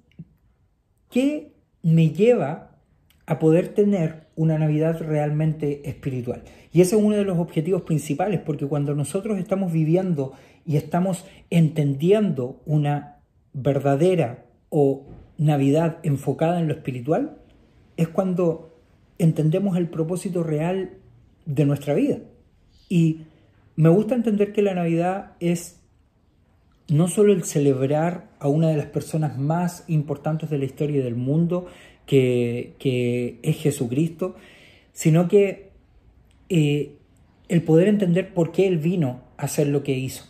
¿Qué 1.13 1.53
me 1.83 2.09
lleva 2.09 2.79
a 3.27 3.39
poder 3.39 3.69
tener 3.75 4.29
una 4.35 4.59
Navidad 4.59 4.99
realmente 4.99 5.87
espiritual? 5.87 6.43
Y 6.73 6.81
ese 6.81 6.97
es 6.97 7.03
uno 7.03 7.17
de 7.17 7.25
los 7.25 7.39
objetivos 7.39 7.83
principales, 7.83 8.41
porque 8.41 8.67
cuando 8.67 8.95
nosotros 8.95 9.39
estamos 9.39 9.73
viviendo 9.73 10.33
y 10.65 10.79
estamos 10.79 11.27
entendiendo 11.51 12.63
una 12.65 13.19
verdadera 13.53 14.47
o 14.71 15.05
Navidad 15.37 15.99
enfocada 16.03 16.61
en 16.61 16.69
lo 16.69 16.73
espiritual, 16.73 17.37
es 17.99 18.09
cuando 18.09 18.75
entendemos 19.19 19.77
el 19.77 19.91
propósito 19.91 20.43
real 20.43 20.93
de 21.47 21.65
nuestra 21.65 21.95
vida. 21.95 22.19
Y 22.89 23.23
me 23.77 23.89
gusta 23.89 24.15
entender 24.15 24.53
que 24.53 24.63
la 24.63 24.75
Navidad 24.75 25.33
es 25.41 25.81
no 26.89 27.09
solo 27.09 27.33
el 27.33 27.45
celebrar 27.45 28.29
a 28.39 28.49
una 28.49 28.69
de 28.69 28.77
las 28.77 28.87
personas 28.87 29.39
más 29.39 29.85
importantes 29.89 30.51
de 30.51 30.59
la 30.59 30.65
historia 30.65 31.03
del 31.03 31.17
mundo, 31.17 31.67
que, 32.07 33.39
es 33.43 33.57
Jesucristo, 33.57 34.37
sino 34.93 35.29
que 35.29 35.71
eh, 36.49 36.97
el 37.49 37.63
poder 37.63 37.89
entender 37.89 38.35
por 38.35 38.53
qué 38.53 38.67
Él 38.67 38.79
vino 38.79 39.23
a 39.37 39.45
hacer 39.45 39.69
lo 39.69 39.83
que 39.83 39.97
hizo. 39.97 40.25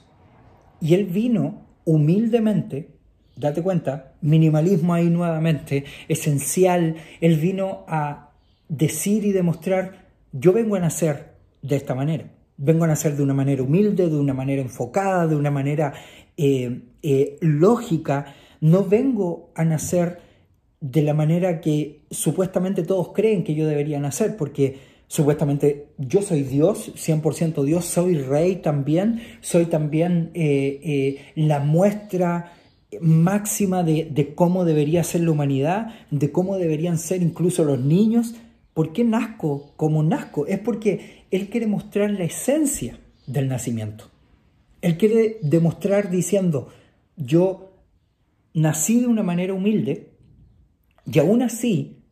Y 0.81 0.95
Él 0.95 1.07
vino 1.07 1.62
humildemente, 1.85 2.90
date 3.37 3.62
cuenta, 3.62 4.12
minimalismo 4.21 4.95
ahí 4.95 5.11
nuevamente, 5.11 5.85
esencial, 6.09 6.97
Él 7.21 7.37
vino 7.37 7.85
a 7.88 8.31
decir 8.69 9.25
y 9.25 9.33
demostrar, 9.33 10.01
yo 10.33 10.53
vengo 10.53 10.77
a 10.77 10.81
nacer 10.81 11.35
de 11.62 11.77
esta 11.77 11.95
manera. 11.95 12.31
Vengo 12.57 12.85
a 12.85 12.89
nacer 12.89 13.17
de 13.17 13.23
una 13.23 13.35
manera 13.35 13.62
humilde, 13.62 14.09
de 14.09 14.17
una 14.17 14.35
manera 14.35 14.62
enfocada, 14.62 15.27
de 15.27 15.37
una 15.37 15.51
manera 15.51 15.95
eh, 16.37 16.83
eh, 17.03 17.37
lógica, 17.41 18.35
no 18.61 18.85
vengo 18.85 19.51
a 19.55 19.65
nacer 19.65 20.21
de 20.81 21.03
la 21.03 21.15
manera 21.15 21.61
que 21.61 22.03
supuestamente 22.11 22.83
todos 22.83 23.12
creen 23.12 23.45
que 23.45 23.55
yo 23.55 23.67
debería 23.67 24.01
nacer, 24.01 24.37
porque 24.37 24.79
supuestamente 25.09 25.89
yo 25.99 26.23
soy 26.23 26.43
Dios, 26.43 26.93
100% 26.95 27.65
Dios, 27.65 27.85
soy 27.85 28.19
rey 28.19 28.57
también, 28.57 29.21
soy 29.41 29.67
también 29.67 30.31
eh, 30.35 31.33
la 31.35 31.61
muestra 31.61 32.53
máxima 33.01 33.83
de, 33.83 34.09
de, 34.11 34.35
cómo 34.35 34.65
debería 34.65 35.03
ser 35.05 35.23
la 35.23 35.33
humanidad, 35.33 35.95
de 36.11 36.31
cómo 36.31 36.57
deberían 36.57 36.99
ser 36.99 37.23
incluso 37.23 37.65
los 37.65 37.81
niños. 37.81 38.35
¿Por 38.75 38.93
qué 38.93 39.05
nazco 39.05 39.73
como 39.76 40.02
nazco? 40.02 40.47
Es 40.47 40.59
porque 40.59 41.26
Él 41.31 41.49
quiere 41.49 41.67
mostrar 41.67 42.11
la 42.11 42.25
esencia 42.25 42.99
del 43.26 43.49
nacimiento. 43.49 44.11
Él 44.81 44.97
quiere 44.97 45.38
demostrar 45.43 46.11
diciendo, 46.11 46.69
yo 47.17 47.73
nací 48.55 49.00
de 49.00 49.07
una 49.07 49.23
manera 49.23 49.55
humilde 49.55 50.12
y 51.11 51.19
aún 51.19 51.43
así 51.43 52.02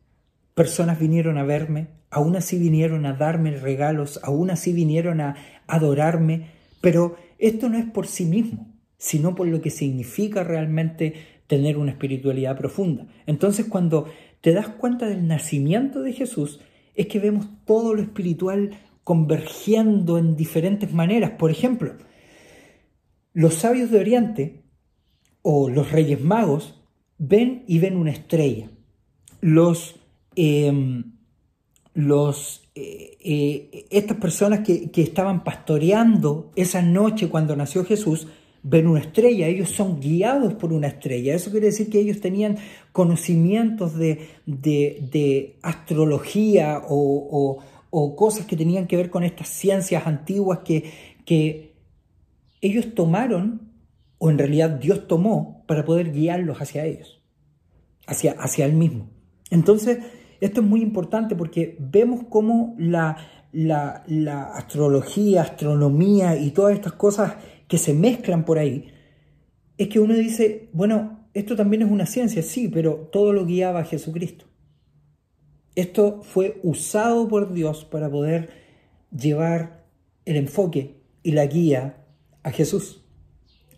personas 0.53 0.99
vinieron 0.99 1.37
a 1.37 1.43
verme, 1.43 1.87
aún 2.09 2.35
así 2.35 2.57
vinieron 2.57 3.05
a 3.05 3.13
darme 3.13 3.57
regalos, 3.57 4.19
aún 4.23 4.51
así 4.51 4.73
vinieron 4.73 5.21
a 5.21 5.35
adorarme, 5.67 6.47
pero 6.81 7.15
esto 7.39 7.69
no 7.69 7.77
es 7.77 7.85
por 7.85 8.07
sí 8.07 8.25
mismo, 8.25 8.73
sino 8.97 9.35
por 9.35 9.47
lo 9.47 9.61
que 9.61 9.69
significa 9.69 10.43
realmente 10.43 11.41
tener 11.47 11.77
una 11.77 11.91
espiritualidad 11.91 12.57
profunda. 12.57 13.07
Entonces 13.25 13.65
cuando 13.65 14.07
te 14.41 14.53
das 14.53 14.67
cuenta 14.67 15.07
del 15.07 15.27
nacimiento 15.27 16.01
de 16.01 16.13
Jesús, 16.13 16.59
es 16.95 17.07
que 17.07 17.19
vemos 17.19 17.47
todo 17.65 17.93
lo 17.93 18.01
espiritual 18.01 18.71
convergiendo 19.03 20.17
en 20.17 20.35
diferentes 20.35 20.93
maneras. 20.93 21.31
Por 21.31 21.51
ejemplo, 21.51 21.93
los 23.33 23.55
sabios 23.55 23.91
de 23.91 23.99
Oriente 23.99 24.63
o 25.41 25.69
los 25.69 25.91
reyes 25.91 26.21
magos 26.21 26.81
ven 27.17 27.63
y 27.67 27.79
ven 27.79 27.97
una 27.97 28.11
estrella. 28.11 28.69
Los, 29.39 29.95
em, 30.35 31.13
los, 31.93 32.69
eh, 32.75 33.17
eh, 33.21 33.85
estas 33.89 34.17
personas 34.17 34.61
que, 34.61 34.91
que 34.91 35.01
estaban 35.01 35.43
pastoreando 35.43 36.51
esa 36.55 36.81
noche 36.81 37.29
cuando 37.29 37.55
nació 37.55 37.85
Jesús, 37.85 38.27
ven 38.63 38.87
una 38.87 38.99
estrella, 38.99 39.47
ellos 39.47 39.69
son 39.69 39.99
guiados 39.99 40.53
por 40.53 40.71
una 40.71 40.87
estrella. 40.87 41.33
Eso 41.33 41.51
quiere 41.51 41.67
decir 41.67 41.89
que 41.89 41.99
ellos 41.99 42.21
tenían 42.21 42.57
conocimientos 42.91 43.97
de, 43.97 44.29
de, 44.45 45.57
astrología 45.61 46.81
o, 46.87 47.63
o, 47.89 48.15
cosas 48.15 48.45
que 48.45 48.55
tenían 48.55 48.87
que 48.87 48.97
ver 48.97 49.09
con 49.09 49.23
estas 49.23 49.47
ciencias 49.47 50.05
antiguas 50.05 50.59
que, 50.59 50.91
que 51.25 51.73
ellos 52.61 52.93
tomaron, 52.93 53.71
o 54.19 54.29
en 54.29 54.37
realidad 54.37 54.69
Dios 54.69 55.07
tomó, 55.07 55.63
para 55.67 55.83
poder 55.83 56.11
guiarlos 56.11 56.61
hacia 56.61 56.85
ellos, 56.85 57.21
hacia, 58.05 58.33
hacia 58.33 58.65
Él 58.65 58.73
mismo. 58.73 59.09
Entonces, 59.49 59.99
esto 60.39 60.61
es 60.61 60.67
muy 60.67 60.81
importante 60.81 61.35
porque 61.35 61.75
vemos 61.79 62.25
cómo 62.29 62.75
la, 62.77 63.17
la, 63.51 64.03
la 64.07 64.43
astrología, 64.43 65.41
astronomía 65.41 66.37
y 66.37 66.51
todas 66.51 66.73
estas 66.73 66.93
cosas 66.93 67.33
que 67.71 67.77
se 67.77 67.93
mezclan 67.93 68.43
por 68.43 68.59
ahí, 68.59 68.91
es 69.77 69.87
que 69.87 70.01
uno 70.01 70.13
dice, 70.13 70.67
bueno, 70.73 71.25
esto 71.33 71.55
también 71.55 71.83
es 71.83 71.89
una 71.89 72.05
ciencia, 72.05 72.43
sí, 72.43 72.67
pero 72.67 73.07
todo 73.13 73.31
lo 73.31 73.45
guiaba 73.45 73.79
a 73.79 73.85
Jesucristo. 73.85 74.43
Esto 75.73 76.21
fue 76.21 76.59
usado 76.63 77.29
por 77.29 77.53
Dios 77.53 77.85
para 77.85 78.09
poder 78.09 78.49
llevar 79.17 79.85
el 80.25 80.35
enfoque 80.35 80.97
y 81.23 81.31
la 81.31 81.45
guía 81.45 82.03
a 82.43 82.51
Jesús. 82.51 83.05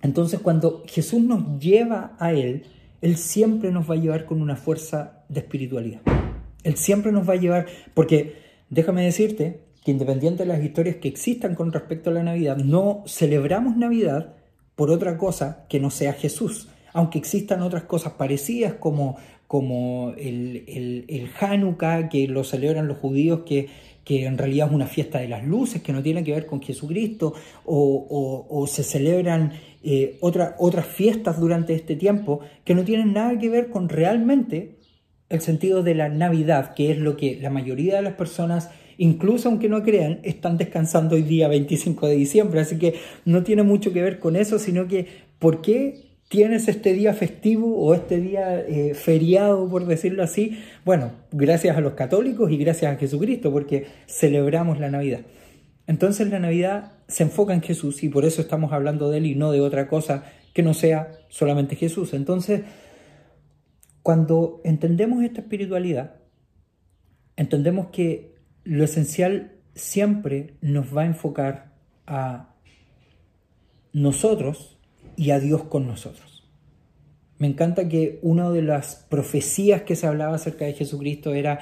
Entonces 0.01 0.39
cuando 0.39 0.83
Jesús 0.87 1.21
nos 1.21 1.59
lleva 1.59 2.17
a 2.17 2.33
Él, 2.33 2.63
Él 2.99 3.15
siempre 3.15 3.71
nos 3.71 3.87
va 3.87 3.93
a 3.93 3.99
llevar 3.99 4.25
con 4.25 4.41
una 4.41 4.55
fuerza 4.55 5.23
de 5.29 5.41
espiritualidad. 5.41 6.01
Él 6.63 6.77
siempre 6.77 7.11
nos 7.11 7.29
va 7.29 7.33
a 7.33 7.37
llevar, 7.37 7.67
porque 7.93 8.37
déjame 8.71 9.05
decirte 9.05 9.61
que 9.83 9.91
independiente 9.91 10.43
de 10.43 10.49
las 10.49 10.63
historias 10.63 10.97
que 10.97 11.09
existan 11.09 11.55
con 11.55 11.71
respecto 11.71 12.09
a 12.09 12.13
la 12.13 12.23
Navidad, 12.23 12.57
no 12.57 13.03
celebramos 13.05 13.75
Navidad 13.75 14.33
por 14.75 14.91
otra 14.91 15.17
cosa 15.17 15.65
que 15.69 15.79
no 15.79 15.89
sea 15.89 16.13
Jesús, 16.13 16.69
aunque 16.93 17.19
existan 17.19 17.61
otras 17.61 17.83
cosas 17.83 18.13
parecidas 18.13 18.73
como, 18.75 19.17
como 19.47 20.13
el, 20.17 20.63
el, 21.07 21.29
Hanukkah, 21.39 22.09
que 22.09 22.27
lo 22.27 22.43
celebran 22.43 22.87
los 22.87 22.97
judíos, 22.97 23.41
que, 23.45 23.67
que, 24.05 24.25
en 24.25 24.37
realidad 24.37 24.67
es 24.69 24.73
una 24.73 24.87
fiesta 24.87 25.19
de 25.19 25.27
las 25.27 25.43
luces, 25.43 25.81
que 25.81 25.91
no 25.91 26.01
tiene 26.01 26.23
que 26.23 26.31
ver 26.31 26.45
con 26.45 26.61
Jesucristo, 26.61 27.33
o, 27.65 28.65
se 28.67 28.83
celebran 28.83 29.53
eh, 29.83 30.17
otras 30.21 30.85
fiestas 30.85 31.39
durante 31.39 31.73
este 31.73 31.97
tiempo 31.97 32.39
que 32.63 32.73
no 32.73 32.85
tienen 32.85 33.11
nada 33.11 33.37
que 33.37 33.49
ver 33.49 33.69
con 33.69 33.89
realmente 33.89 34.77
el 35.29 35.41
sentido 35.41 35.83
de 35.83 35.95
la 35.95 36.09
Navidad, 36.09 36.73
que 36.73 36.91
es 36.91 36.97
lo 36.97 37.17
que 37.17 37.37
la 37.41 37.49
mayoría 37.49 37.97
de 37.97 38.01
las 38.03 38.13
personas 38.13 38.69
incluso 38.97 39.49
aunque 39.49 39.69
no 39.69 39.83
crean, 39.83 40.19
están 40.23 40.57
descansando 40.57 41.15
hoy 41.15 41.23
día 41.23 41.47
25 41.47 42.07
de 42.07 42.15
diciembre, 42.15 42.59
así 42.61 42.77
que 42.77 42.95
no 43.25 43.43
tiene 43.43 43.63
mucho 43.63 43.93
que 43.93 44.01
ver 44.01 44.19
con 44.19 44.35
eso, 44.35 44.59
sino 44.59 44.87
que 44.87 45.07
¿por 45.39 45.61
qué 45.61 46.13
tienes 46.29 46.67
este 46.67 46.93
día 46.93 47.13
festivo 47.13 47.77
o 47.77 47.93
este 47.93 48.19
día 48.19 48.59
eh, 48.59 48.93
feriado, 48.93 49.69
por 49.69 49.85
decirlo 49.85 50.23
así? 50.23 50.59
Bueno, 50.85 51.11
gracias 51.31 51.77
a 51.77 51.81
los 51.81 51.93
católicos 51.93 52.51
y 52.51 52.57
gracias 52.57 52.93
a 52.93 52.97
Jesucristo, 52.97 53.51
porque 53.51 53.85
celebramos 54.07 54.79
la 54.79 54.89
Navidad. 54.89 55.21
Entonces 55.85 56.29
la 56.29 56.39
Navidad 56.39 56.93
se 57.07 57.23
enfoca 57.23 57.53
en 57.53 57.61
Jesús 57.61 58.03
y 58.03 58.09
por 58.09 58.25
eso 58.25 58.41
estamos 58.41 58.71
hablando 58.71 59.09
de 59.09 59.17
Él 59.19 59.25
y 59.25 59.35
no 59.35 59.51
de 59.51 59.61
otra 59.61 59.87
cosa 59.87 60.23
que 60.53 60.63
no 60.63 60.73
sea 60.73 61.11
solamente 61.29 61.75
Jesús. 61.75 62.13
Entonces, 62.13 62.61
cuando 64.01 64.61
entendemos 64.63 65.23
esta 65.23 65.41
espiritualidad, 65.41 66.15
entendemos 67.35 67.87
que 67.87 68.32
lo 68.63 68.83
esencial 68.83 69.51
siempre 69.75 70.55
nos 70.61 70.95
va 70.95 71.03
a 71.03 71.05
enfocar 71.05 71.73
a 72.07 72.49
nosotros 73.91 74.77
y 75.15 75.31
a 75.31 75.39
Dios 75.39 75.63
con 75.63 75.87
nosotros. 75.87 76.43
Me 77.37 77.47
encanta 77.47 77.89
que 77.89 78.19
una 78.21 78.49
de 78.51 78.61
las 78.61 78.95
profecías 79.09 79.81
que 79.81 79.95
se 79.95 80.07
hablaba 80.07 80.35
acerca 80.35 80.65
de 80.65 80.73
Jesucristo 80.73 81.33
era 81.33 81.59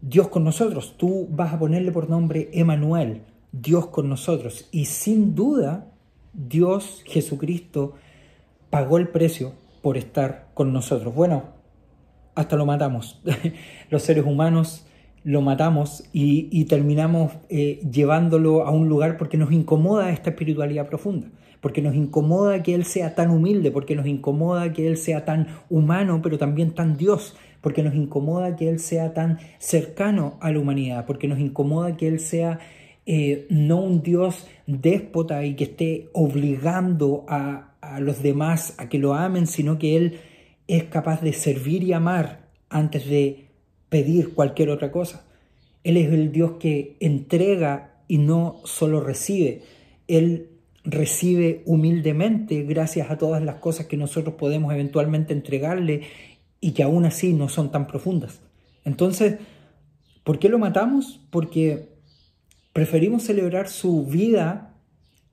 Dios 0.00 0.28
con 0.28 0.44
nosotros. 0.44 0.96
Tú 0.96 1.26
vas 1.30 1.52
a 1.52 1.58
ponerle 1.58 1.92
por 1.92 2.10
nombre 2.10 2.50
Emanuel, 2.52 3.22
Dios 3.52 3.86
con 3.86 4.08
nosotros. 4.08 4.68
Y 4.70 4.84
sin 4.86 5.34
duda, 5.34 5.90
Dios, 6.32 7.02
Jesucristo, 7.06 7.94
pagó 8.70 8.98
el 8.98 9.08
precio 9.08 9.54
por 9.82 9.96
estar 9.96 10.48
con 10.54 10.72
nosotros. 10.72 11.14
Bueno, 11.14 11.44
hasta 12.34 12.56
lo 12.56 12.66
matamos. 12.66 13.20
Los 13.90 14.02
seres 14.02 14.24
humanos 14.24 14.84
lo 15.28 15.42
matamos 15.42 16.04
y, 16.10 16.64
terminamos 16.64 17.32
eh, 17.50 17.80
llevándolo 17.92 18.64
a 18.64 18.70
un 18.70 18.88
lugar 18.88 19.18
porque 19.18 19.36
nos 19.36 19.52
incomoda 19.52 20.10
esta 20.10 20.30
espiritualidad 20.30 20.88
profunda, 20.88 21.28
porque 21.60 21.82
nos 21.82 21.94
incomoda 21.94 22.62
que 22.62 22.74
Él 22.74 22.86
sea 22.86 23.14
tan 23.14 23.30
humilde, 23.30 23.70
porque 23.70 23.94
nos 23.94 24.06
incomoda 24.06 24.72
que 24.72 24.86
Él 24.86 24.96
sea 24.96 25.26
tan 25.26 25.48
humano, 25.68 26.20
pero 26.22 26.38
también 26.38 26.70
tan 26.70 26.96
Dios, 26.96 27.36
porque 27.60 27.82
nos 27.82 27.94
incomoda 27.94 28.56
que 28.56 28.70
Él 28.70 28.78
sea 28.78 29.12
tan 29.12 29.38
cercano 29.58 30.38
a 30.40 30.50
la 30.50 30.60
humanidad, 30.60 31.04
porque 31.04 31.28
nos 31.28 31.40
incomoda 31.40 31.94
que 31.98 32.08
Él 32.08 32.20
sea 32.20 32.60
eh, 33.04 33.46
no 33.50 33.82
un 33.82 34.00
Dios 34.00 34.46
déspota 34.66 35.44
y 35.44 35.56
que 35.56 35.64
esté 35.64 36.08
obligando 36.14 37.26
a, 37.28 37.74
a 37.82 38.00
los 38.00 38.22
demás 38.22 38.76
a 38.78 38.88
que 38.88 38.98
lo 38.98 39.12
amen, 39.12 39.46
sino 39.46 39.78
que 39.78 39.94
Él 39.94 40.20
es 40.68 40.84
capaz 40.84 41.20
de 41.20 41.34
servir 41.34 41.82
y 41.82 41.92
amar 41.92 42.48
antes 42.70 43.06
de 43.06 43.47
pedir 43.88 44.34
cualquier 44.34 44.70
otra 44.70 44.90
cosa. 44.90 45.24
Él 45.84 45.96
es 45.96 46.12
el 46.12 46.32
Dios 46.32 46.52
que 46.58 46.96
entrega 47.00 48.02
y 48.08 48.18
no 48.18 48.60
solo 48.64 49.00
recibe. 49.00 49.62
Él 50.06 50.50
recibe 50.84 51.62
humildemente 51.66 52.62
gracias 52.62 53.10
a 53.10 53.18
todas 53.18 53.42
las 53.42 53.56
cosas 53.56 53.86
que 53.86 53.96
nosotros 53.96 54.34
podemos 54.36 54.72
eventualmente 54.72 55.34
entregarle 55.34 56.02
y 56.60 56.72
que 56.72 56.82
aún 56.82 57.04
así 57.04 57.32
no 57.32 57.48
son 57.48 57.70
tan 57.70 57.86
profundas. 57.86 58.40
Entonces, 58.84 59.36
¿por 60.24 60.38
qué 60.38 60.48
lo 60.48 60.58
matamos? 60.58 61.20
Porque 61.30 61.90
preferimos 62.72 63.22
celebrar 63.22 63.68
su 63.68 64.06
vida 64.06 64.74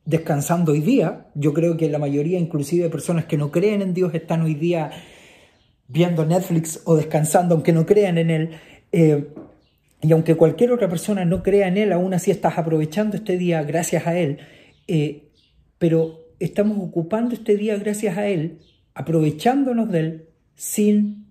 descansando 0.04 0.74
hoy 0.74 0.82
día. 0.82 1.28
Yo 1.36 1.54
creo 1.54 1.78
que 1.78 1.90
la 1.90 2.00
mayoría, 2.00 2.40
inclusive 2.40 2.84
de 2.84 2.90
personas 2.90 3.26
que 3.26 3.38
no 3.38 3.52
creen 3.52 3.82
en 3.82 3.94
Dios, 3.94 4.14
están 4.14 4.42
hoy 4.42 4.54
día 4.54 4.92
viendo 5.88 6.26
Netflix 6.26 6.82
o 6.86 6.96
descansando, 6.96 7.56
aunque 7.56 7.74
no 7.74 7.86
crean 7.86 8.18
en 8.18 8.30
Él. 8.30 8.50
Eh, 8.92 9.28
y 10.02 10.12
aunque 10.12 10.36
cualquier 10.36 10.72
otra 10.72 10.90
persona 10.90 11.26
no 11.26 11.44
crea 11.44 11.68
en 11.68 11.78
Él, 11.78 11.92
aún 11.92 12.14
así 12.14 12.32
estás 12.32 12.58
aprovechando 12.58 13.16
este 13.16 13.38
día 13.38 13.64
gracias 13.64 14.06
a 14.08 14.18
Él. 14.18 14.40
Eh, 14.88 15.30
pero 15.78 16.20
estamos 16.40 16.78
ocupando 16.80 17.34
este 17.34 17.58
día 17.58 17.78
gracias 17.78 18.18
a 18.18 18.28
Él, 18.28 18.60
aprovechándonos 18.94 19.92
de 19.92 20.00
Él, 20.00 20.30
sin 20.56 21.26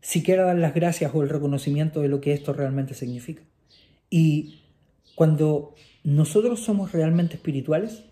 siquiera 0.00 0.44
dar 0.44 0.56
las 0.56 0.74
gracias 0.74 1.12
o 1.14 1.22
el 1.22 1.28
reconocimiento 1.28 2.00
de 2.00 2.08
lo 2.08 2.20
que 2.20 2.32
esto 2.32 2.52
realmente 2.52 2.94
significa. 2.94 3.42
Y 4.10 4.62
cuando 5.14 5.74
nosotros 6.04 6.60
somos 6.60 6.92
realmente 6.92 7.36
espirituales, 7.36 8.04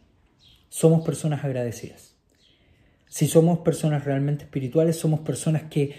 somos 0.68 1.04
personas 1.04 1.44
agradecidas. 1.44 2.09
Si 3.10 3.26
somos 3.26 3.58
personas 3.58 4.06
realmente 4.06 4.44
espirituales, 4.44 4.96
somos 4.96 5.20
personas 5.20 5.64
que, 5.64 5.94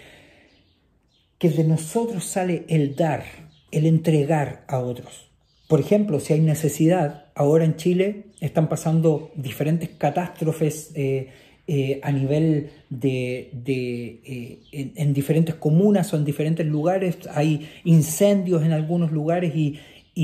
que 1.38 1.48
de 1.48 1.62
nosotros 1.62 2.24
sale 2.24 2.64
el 2.68 2.96
dar, 2.96 3.22
el 3.70 3.86
entregar 3.86 4.64
a 4.66 4.80
otros. 4.80 5.30
Por 5.68 5.78
ejemplo, 5.78 6.18
si 6.18 6.32
hay 6.32 6.40
necesidad, 6.40 7.26
ahora 7.36 7.64
en 7.64 7.76
Chile 7.76 8.24
están 8.40 8.68
pasando 8.68 9.30
diferentes 9.36 9.90
catástrofes 9.90 10.90
eh, 10.96 11.28
eh, 11.68 12.00
a 12.02 12.10
nivel 12.10 12.70
de, 12.90 13.50
de 13.52 14.20
eh, 14.24 14.92
en, 14.96 15.14
diferentes 15.14 15.54
comunas 15.54 16.12
o 16.12 16.16
en 16.16 16.24
diferentes 16.24 16.66
lugares, 16.66 17.18
hay 17.32 17.70
incendios 17.84 18.64
en 18.64 18.72
algunos 18.72 19.12
lugares 19.12 19.54
y, 19.54 19.78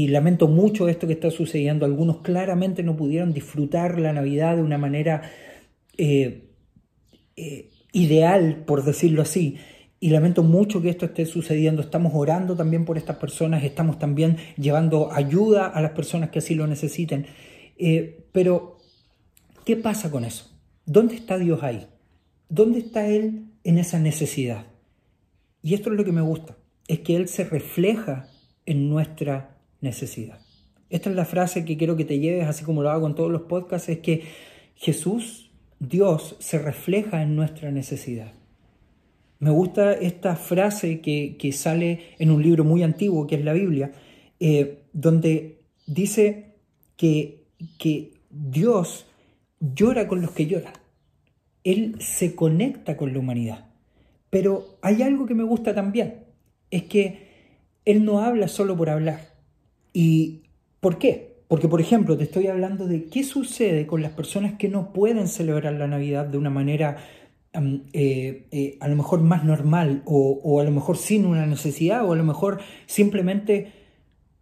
lamento 0.08 0.48
mucho 0.48 0.88
esto 0.88 1.06
que 1.06 1.12
está 1.12 1.30
sucediendo. 1.30 1.86
Algunos 1.86 2.18
claramente 2.22 2.82
no 2.82 2.96
pudieron 2.96 3.32
disfrutar 3.32 4.00
la 4.00 4.12
Navidad 4.12 4.56
de 4.56 4.62
una 4.62 4.78
manera 4.78 5.22
eh, 5.96 6.47
ideal, 7.92 8.64
por 8.66 8.84
decirlo 8.84 9.22
así. 9.22 9.56
Y 10.00 10.10
lamento 10.10 10.42
mucho 10.42 10.80
que 10.80 10.90
esto 10.90 11.06
esté 11.06 11.26
sucediendo. 11.26 11.82
Estamos 11.82 12.12
orando 12.14 12.54
también 12.56 12.84
por 12.84 12.98
estas 12.98 13.16
personas, 13.16 13.64
estamos 13.64 13.98
también 13.98 14.36
llevando 14.56 15.12
ayuda 15.12 15.66
a 15.66 15.80
las 15.80 15.92
personas 15.92 16.30
que 16.30 16.38
así 16.38 16.54
lo 16.54 16.66
necesiten. 16.66 17.26
Eh, 17.76 18.26
pero, 18.32 18.78
¿qué 19.64 19.76
pasa 19.76 20.10
con 20.10 20.24
eso? 20.24 20.58
¿dónde 20.88 21.14
está 21.14 21.38
Dios 21.38 21.62
ahí? 21.62 21.86
¿Dónde 22.48 22.78
está 22.78 23.06
Él 23.06 23.50
en 23.62 23.78
esa 23.78 23.98
necesidad? 23.98 24.66
Y 25.62 25.74
esto 25.74 25.90
es 25.90 25.96
lo 25.96 26.04
que 26.04 26.12
me 26.12 26.22
gusta, 26.22 26.56
es 26.88 27.00
que 27.00 27.14
Él 27.14 27.28
se 27.28 27.44
refleja 27.44 28.28
en 28.64 28.88
nuestra 28.88 29.58
necesidad. 29.80 30.40
Esta 30.88 31.10
es 31.10 31.16
la 31.16 31.26
frase 31.26 31.66
que 31.66 31.76
quiero 31.76 31.96
que 31.96 32.06
te 32.06 32.18
lleves, 32.18 32.46
así 32.46 32.64
como 32.64 32.82
lo 32.82 32.90
hago 32.90 33.06
en 33.06 33.14
todos 33.14 33.30
los 33.30 33.42
podcasts, 33.42 33.90
es 33.90 33.98
que 33.98 34.24
Jesús, 34.74 35.47
Dios, 35.80 36.36
se 36.40 36.58
refleja 36.58 37.22
en 37.22 37.36
nuestra 37.36 37.70
necesidad. 37.70 38.32
Me 39.38 39.50
gusta 39.50 39.92
esta 39.92 40.34
frase 40.34 41.00
que, 41.00 41.52
sale 41.52 42.14
en 42.18 42.30
un 42.30 42.42
libro 42.42 42.64
muy 42.64 42.82
antiguo, 42.82 43.26
que 43.26 43.36
es 43.36 43.44
la 43.44 43.52
Biblia, 43.52 43.92
eh, 44.40 44.82
donde 44.92 45.60
dice 45.86 46.54
que, 46.96 47.44
que 47.78 48.14
Dios 48.30 49.06
llora 49.60 50.08
con 50.08 50.20
los 50.20 50.32
que 50.32 50.46
lloran. 50.46 50.72
Él 51.62 51.96
se 52.00 52.34
conecta 52.34 52.96
con 52.96 53.12
la 53.12 53.20
humanidad. 53.20 53.66
Pero 54.30 54.78
hay 54.82 55.02
algo 55.02 55.26
que 55.26 55.34
me 55.34 55.44
gusta 55.44 55.74
también, 55.74 56.24
es 56.70 56.84
que 56.84 57.28
Él 57.84 58.04
no 58.04 58.20
habla 58.20 58.48
solo 58.48 58.76
por 58.76 58.90
hablar. 58.90 59.34
¿Y 59.92 60.42
por 60.80 60.98
qué? 60.98 61.27
Porque, 61.48 61.66
por 61.66 61.80
ejemplo, 61.80 62.16
te 62.16 62.24
estoy 62.24 62.46
hablando 62.46 62.86
de 62.86 63.06
qué 63.06 63.24
sucede 63.24 63.86
con 63.86 64.02
las 64.02 64.12
personas 64.12 64.54
que 64.58 64.68
no 64.68 64.92
pueden 64.92 65.28
celebrar 65.28 65.72
la 65.72 65.86
Navidad 65.86 66.26
de 66.26 66.36
una 66.36 66.50
manera 66.50 66.98
eh, 67.92 68.46
eh, 68.52 68.76
a 68.80 68.88
lo 68.88 68.94
mejor 68.94 69.20
más 69.22 69.42
normal 69.44 70.02
o, 70.04 70.60
a 70.60 70.64
lo 70.64 70.70
mejor 70.70 70.98
sin 70.98 71.24
una 71.24 71.46
necesidad 71.46 72.04
o 72.06 72.12
a 72.12 72.16
lo 72.16 72.22
mejor 72.22 72.60
simplemente 72.86 73.72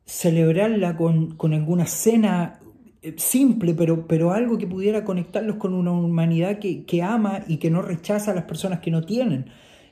celebrarla 0.04 0.96
con, 0.96 1.36
alguna 1.54 1.86
cena 1.86 2.60
eh, 3.02 3.14
simple, 3.16 3.74
pero, 3.74 4.06
pero 4.08 4.32
algo 4.32 4.58
que 4.58 4.66
pudiera 4.66 5.04
conectarlos 5.04 5.56
con 5.56 5.74
una 5.74 5.92
humanidad 5.92 6.58
que, 6.58 6.84
que 6.84 7.02
ama 7.02 7.44
y 7.46 7.58
que 7.58 7.70
no 7.70 7.82
rechaza 7.82 8.32
a 8.32 8.34
las 8.34 8.44
personas 8.44 8.80
que 8.80 8.90
no 8.90 9.04
tienen. 9.04 9.46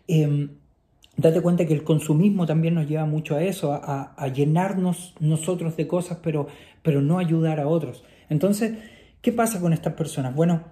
Em, 0.08 0.50
date 1.16 1.40
cuenta 1.40 1.66
que 1.66 1.74
el 1.74 1.84
consumismo 1.84 2.46
también 2.46 2.74
nos 2.74 2.88
lleva 2.88 3.06
mucho 3.06 3.36
a 3.36 3.42
eso, 3.42 3.72
a, 3.72 4.28
llenarnos 4.28 5.14
nosotros 5.20 5.76
de 5.76 5.86
cosas, 5.86 6.18
pero, 6.22 6.48
pero 6.82 7.02
no 7.02 7.18
ayudar 7.18 7.60
a 7.60 7.68
otros. 7.68 8.04
Entonces, 8.28 8.78
¿qué 9.20 9.32
pasa 9.32 9.60
con 9.60 9.72
estas 9.72 9.94
personas? 9.94 10.34
Bueno, 10.34 10.64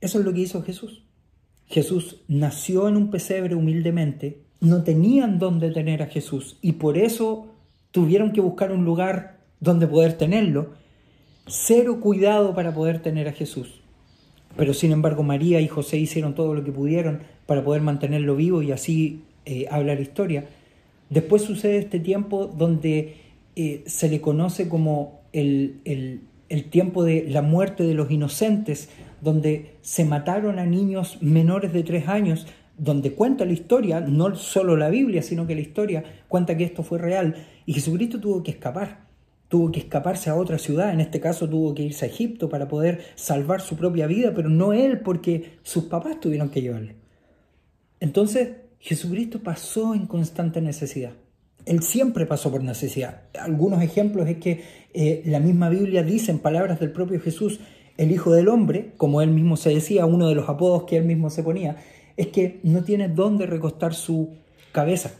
eso 0.00 0.18
es 0.18 0.24
lo 0.24 0.32
que 0.32 0.40
hizo 0.40 0.62
Jesús. 0.62 1.04
Jesús 1.66 2.22
nació 2.28 2.88
en 2.88 2.96
un 2.96 3.10
pesebre 3.10 3.54
humildemente, 3.54 4.42
no 4.60 4.82
tenían 4.82 5.38
dónde 5.38 5.70
tener 5.70 6.02
a 6.02 6.06
Jesús 6.06 6.58
y 6.62 6.72
por 6.72 6.96
eso 6.98 7.54
tuvieron 7.90 8.32
que 8.32 8.40
buscar 8.40 8.72
un 8.72 8.84
lugar 8.84 9.40
donde 9.60 9.86
poder 9.86 10.14
tenerlo. 10.14 10.72
Cero 11.46 12.00
cuidado 12.00 12.54
para 12.54 12.74
poder 12.74 13.00
tener 13.00 13.28
a 13.28 13.32
Jesús. 13.32 13.80
Pero 14.56 14.74
sin 14.74 14.92
embargo 14.92 15.22
María 15.22 15.60
y 15.60 15.68
José 15.68 15.98
hicieron 15.98 16.34
todo 16.34 16.54
lo 16.54 16.64
que 16.64 16.72
pudieron 16.72 17.22
para 17.46 17.62
poder 17.62 17.82
mantenerlo 17.82 18.34
vivo 18.34 18.62
y 18.62 18.72
así 18.72 19.24
eh, 19.48 19.66
habla 19.70 19.94
la 19.94 20.02
historia. 20.02 20.44
Después 21.08 21.40
sucede 21.40 21.78
este 21.78 22.00
tiempo 22.00 22.46
donde 22.46 23.16
eh, 23.56 23.82
se 23.86 24.10
le 24.10 24.20
conoce 24.20 24.68
como 24.68 25.22
el, 25.32 25.80
el, 25.86 26.64
tiempo 26.70 27.02
de 27.02 27.24
la 27.30 27.40
muerte 27.40 27.82
de 27.82 27.94
los 27.94 28.10
inocentes, 28.10 28.90
donde 29.22 29.76
se 29.80 30.04
mataron 30.04 30.58
a 30.58 30.66
niños 30.66 31.22
menores 31.22 31.72
de 31.72 31.82
tres 31.82 32.08
años, 32.08 32.46
donde 32.76 33.14
cuenta 33.14 33.46
la 33.46 33.54
historia, 33.54 34.00
no 34.00 34.36
solo 34.36 34.76
la 34.76 34.90
Biblia, 34.90 35.22
sino 35.22 35.46
que 35.46 35.54
la 35.54 35.62
historia 35.62 36.04
cuenta 36.28 36.58
que 36.58 36.64
esto 36.64 36.82
fue 36.82 36.98
real, 36.98 37.34
y 37.64 37.72
Jesucristo 37.72 38.20
tuvo 38.20 38.42
que 38.42 38.50
escapar, 38.50 39.06
tuvo 39.48 39.72
que 39.72 39.80
escaparse 39.80 40.28
a 40.28 40.36
otra 40.36 40.58
ciudad, 40.58 40.92
en 40.92 41.00
este 41.00 41.20
caso 41.20 41.48
tuvo 41.48 41.74
que 41.74 41.84
irse 41.84 42.04
a 42.04 42.08
Egipto 42.08 42.50
para 42.50 42.68
poder 42.68 43.00
salvar 43.14 43.62
su 43.62 43.76
propia 43.76 44.06
vida, 44.06 44.34
pero 44.34 44.50
no 44.50 44.74
él 44.74 45.00
porque 45.00 45.58
sus 45.62 45.84
papás 45.84 46.20
tuvieron 46.20 46.50
que 46.50 46.60
llevarlo. 46.60 46.92
Entonces, 48.00 48.50
Jesucristo 48.80 49.40
pasó 49.42 49.94
en 49.94 50.06
constante 50.06 50.60
necesidad. 50.60 51.12
Él 51.66 51.82
siempre 51.82 52.26
pasó 52.26 52.50
por 52.50 52.62
necesidad. 52.62 53.22
Algunos 53.38 53.82
ejemplos 53.82 54.28
es 54.28 54.38
que 54.38 54.64
eh, 54.94 55.22
la 55.26 55.40
misma 55.40 55.68
Biblia 55.68 56.02
dice 56.02 56.30
en 56.30 56.38
palabras 56.38 56.80
del 56.80 56.92
propio 56.92 57.20
Jesús, 57.20 57.60
el 57.96 58.12
Hijo 58.12 58.32
del 58.32 58.48
Hombre, 58.48 58.92
como 58.96 59.20
él 59.20 59.30
mismo 59.30 59.56
se 59.56 59.70
decía, 59.70 60.06
uno 60.06 60.28
de 60.28 60.34
los 60.34 60.48
apodos 60.48 60.84
que 60.84 60.96
él 60.96 61.04
mismo 61.04 61.30
se 61.30 61.42
ponía, 61.42 61.76
es 62.16 62.28
que 62.28 62.60
no 62.62 62.84
tiene 62.84 63.08
dónde 63.08 63.46
recostar 63.46 63.94
su 63.94 64.36
cabeza. 64.72 65.12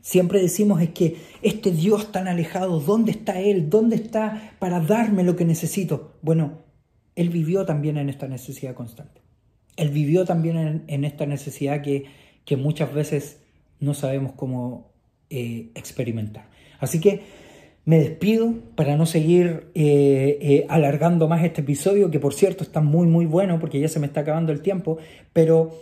Siempre 0.00 0.40
decimos 0.40 0.80
es 0.80 0.90
que 0.90 1.16
este 1.42 1.72
Dios 1.72 2.12
tan 2.12 2.28
alejado, 2.28 2.78
¿dónde 2.78 3.10
está 3.10 3.40
Él? 3.40 3.68
¿Dónde 3.68 3.96
está 3.96 4.52
para 4.60 4.78
darme 4.78 5.24
lo 5.24 5.34
que 5.34 5.44
necesito? 5.44 6.12
Bueno, 6.22 6.62
Él 7.16 7.28
vivió 7.28 7.66
también 7.66 7.98
en 7.98 8.08
esta 8.08 8.28
necesidad 8.28 8.74
constante. 8.74 9.20
Él 9.76 9.90
vivió 9.90 10.24
también 10.24 10.84
en, 10.86 11.04
esta 11.04 11.26
necesidad 11.26 11.82
que, 11.82 12.04
que, 12.46 12.56
muchas 12.56 12.94
veces 12.94 13.40
no 13.80 13.92
sabemos 13.92 14.32
cómo 14.32 14.92
eh, 15.28 15.68
experimentar. 15.74 16.46
Así 16.78 17.00
que 17.00 17.20
me 17.84 17.98
despido 17.98 18.54
para 18.74 18.96
no 18.96 19.06
seguir 19.06 19.68
eh, 19.74 20.38
eh, 20.40 20.66
alargando 20.68 21.28
más 21.28 21.44
este 21.44 21.60
episodio, 21.60 22.10
que 22.10 22.18
por 22.18 22.34
cierto 22.34 22.64
está 22.64 22.80
muy 22.80 23.06
muy 23.06 23.26
bueno 23.26 23.60
porque 23.60 23.78
ya 23.80 23.88
se 23.88 24.00
me 24.00 24.06
está 24.06 24.20
acabando 24.20 24.52
el 24.52 24.60
tiempo, 24.60 24.98
pero 25.32 25.72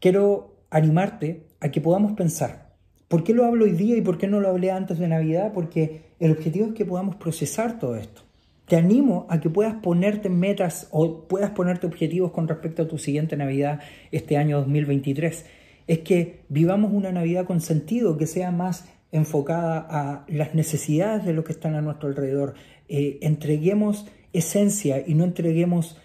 quiero 0.00 0.56
animarte 0.70 1.44
a 1.60 1.70
que 1.70 1.80
podamos 1.80 2.12
pensar. 2.12 2.68
¿Por 3.08 3.24
qué 3.24 3.32
lo 3.32 3.44
hablo 3.46 3.64
hoy 3.64 3.72
día 3.72 3.96
y 3.96 4.02
por 4.02 4.18
qué 4.18 4.26
no 4.26 4.40
lo 4.40 4.48
hablé 4.48 4.70
antes 4.70 4.98
de 4.98 5.08
Navidad? 5.08 5.52
Porque 5.54 6.02
el 6.20 6.32
objetivo 6.32 6.66
es 6.66 6.74
que 6.74 6.84
podamos 6.84 7.16
procesar 7.16 7.78
todo 7.78 7.96
esto. 7.96 8.22
Te 8.66 8.76
animo 8.76 9.26
a 9.30 9.40
que 9.40 9.48
puedas 9.48 9.74
ponerte 9.76 10.28
metas 10.28 10.88
o 10.90 11.22
puedas 11.26 11.50
ponerte 11.50 11.86
objetivos 11.86 12.32
con 12.32 12.46
respecto 12.48 12.82
a 12.82 12.88
tu 12.88 12.98
siguiente 12.98 13.34
Navidad 13.36 13.80
este 14.12 14.36
año 14.36 14.58
2023. 14.58 15.46
Es 15.88 16.00
que 16.00 16.44
vivamos 16.48 16.92
una 16.92 17.10
Navidad 17.10 17.46
con 17.46 17.60
sentido, 17.60 18.16
que 18.16 18.28
sea 18.28 18.52
más 18.52 18.88
enfocada 19.10 19.86
a 19.88 20.24
las 20.28 20.54
necesidades 20.54 21.24
de 21.24 21.32
los 21.32 21.44
que 21.44 21.52
están 21.52 21.74
a 21.74 21.80
nuestro 21.80 22.08
alrededor. 22.08 22.54
Eh, 22.88 23.18
entreguemos 23.22 24.06
esencia 24.32 25.02
y 25.04 25.14
no 25.14 25.24
entreguemos 25.24 25.96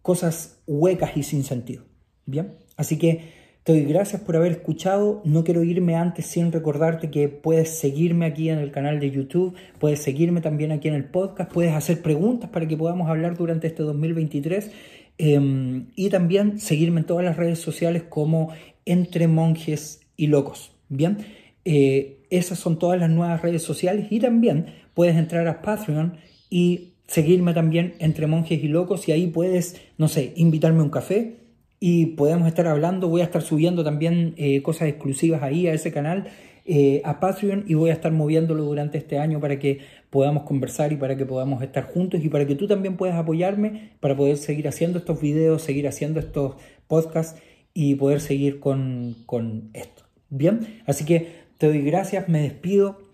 cosas 0.00 0.62
huecas 0.66 1.16
y 1.16 1.24
sin 1.24 1.42
sentido. 1.42 1.84
Bien, 2.24 2.54
así 2.76 2.98
que 2.98 3.34
te 3.64 3.72
doy 3.72 3.84
gracias 3.84 4.22
por 4.22 4.36
haber 4.36 4.52
escuchado. 4.52 5.22
No 5.24 5.42
quiero 5.42 5.64
irme 5.64 5.96
antes 5.96 6.26
sin 6.26 6.52
recordarte 6.52 7.10
que 7.10 7.28
puedes 7.28 7.70
seguirme 7.70 8.26
aquí 8.26 8.48
en 8.48 8.60
el 8.60 8.70
canal 8.70 9.00
de 9.00 9.10
YouTube, 9.10 9.56
puedes 9.80 10.00
seguirme 10.00 10.40
también 10.40 10.70
aquí 10.70 10.86
en 10.86 10.94
el 10.94 11.04
podcast, 11.04 11.52
puedes 11.52 11.74
hacer 11.74 12.00
preguntas 12.00 12.48
para 12.50 12.68
que 12.68 12.76
podamos 12.76 13.08
hablar 13.08 13.36
durante 13.36 13.66
este 13.66 13.82
2023 13.82 14.70
em, 15.18 15.88
y 15.96 16.10
también 16.10 16.60
seguirme 16.60 17.00
en 17.00 17.06
todas 17.06 17.24
las 17.24 17.36
redes 17.36 17.58
sociales 17.58 18.04
como 18.04 18.52
Entre 18.86 19.28
Monjes 19.28 20.00
y 20.16 20.28
Locos. 20.28 20.72
Bien, 20.88 21.18
eh, 21.64 22.20
esas 22.30 22.58
son 22.58 22.78
todas 22.78 22.98
las 22.98 23.10
nuevas 23.10 23.42
redes 23.42 23.62
sociales 23.62 24.06
y 24.10 24.20
también 24.20 24.66
puedes 24.94 25.16
entrar 25.16 25.46
a 25.48 25.60
Patreon 25.60 26.16
y 26.48 26.94
seguirme 27.06 27.52
también 27.54 27.94
Entre 27.98 28.26
Monjes 28.26 28.62
y 28.62 28.68
Locos 28.68 29.08
y 29.08 29.12
ahí 29.12 29.26
puedes, 29.26 29.80
no 29.98 30.08
sé, 30.08 30.32
invitarme 30.36 30.80
a 30.80 30.84
un 30.84 30.90
café 30.90 31.36
y 31.78 32.06
podemos 32.06 32.48
estar 32.48 32.66
hablando. 32.66 33.08
Voy 33.08 33.20
a 33.20 33.24
estar 33.24 33.42
subiendo 33.42 33.84
también 33.84 34.34
eh, 34.36 34.62
cosas 34.62 34.88
exclusivas 34.88 35.42
ahí 35.42 35.66
a 35.66 35.74
ese 35.74 35.92
canal, 35.92 36.28
eh, 36.64 37.00
a 37.04 37.20
Patreon, 37.20 37.64
y 37.68 37.74
voy 37.74 37.90
a 37.90 37.92
estar 37.92 38.10
moviéndolo 38.12 38.64
durante 38.64 38.98
este 38.98 39.18
año 39.18 39.40
para 39.40 39.58
que 39.58 39.80
podamos 40.10 40.44
conversar 40.44 40.92
y 40.92 40.96
para 40.96 41.16
que 41.16 41.26
podamos 41.26 41.62
estar 41.62 41.84
juntos 41.84 42.24
y 42.24 42.28
para 42.28 42.46
que 42.46 42.54
tú 42.54 42.66
también 42.66 42.96
puedas 42.96 43.16
apoyarme 43.16 43.90
para 44.00 44.16
poder 44.16 44.36
seguir 44.36 44.66
haciendo 44.66 44.98
estos 44.98 45.20
videos, 45.20 45.62
seguir 45.62 45.86
haciendo 45.86 46.18
estos 46.18 46.56
podcasts 46.88 47.40
y 47.78 47.94
poder 47.96 48.22
seguir 48.22 48.58
con, 48.58 49.14
con 49.26 49.68
esto. 49.74 50.04
Bien, 50.30 50.80
así 50.86 51.04
que 51.04 51.44
te 51.58 51.66
doy 51.66 51.82
gracias, 51.82 52.26
me 52.26 52.40
despido. 52.40 53.04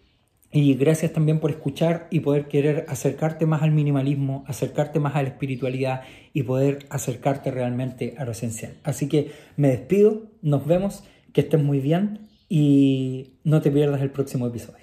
Y 0.53 0.75
gracias 0.75 1.13
también 1.13 1.41
por 1.41 1.51
escuchar 1.51 2.07
y 2.11 2.21
poder 2.21 2.47
querer 2.47 2.85
acercarte 2.87 3.45
más 3.45 3.63
al 3.63 3.73
minimalismo, 3.73 4.45
acercarte 4.47 5.01
más 5.01 5.17
a 5.17 5.23
la 5.23 5.31
espiritualidad 5.31 6.03
y 6.33 6.45
poder 6.45 6.87
acercarte 6.91 7.51
realmente 7.51 8.15
a 8.19 8.25
lo 8.25 8.33
esencial. 8.33 8.75
Así 8.85 9.09
que 9.09 9.33
me 9.57 9.69
despido, 9.69 10.31
nos 10.43 10.65
vemos, 10.65 11.03
que 11.33 11.41
estés 11.41 11.61
muy 11.61 11.81
bien 11.81 12.29
y 12.49 13.33
no 13.43 13.63
te 13.63 13.71
pierdas 13.71 14.01
el 14.01 14.11
próximo 14.11 14.47
episodio. 14.47 14.82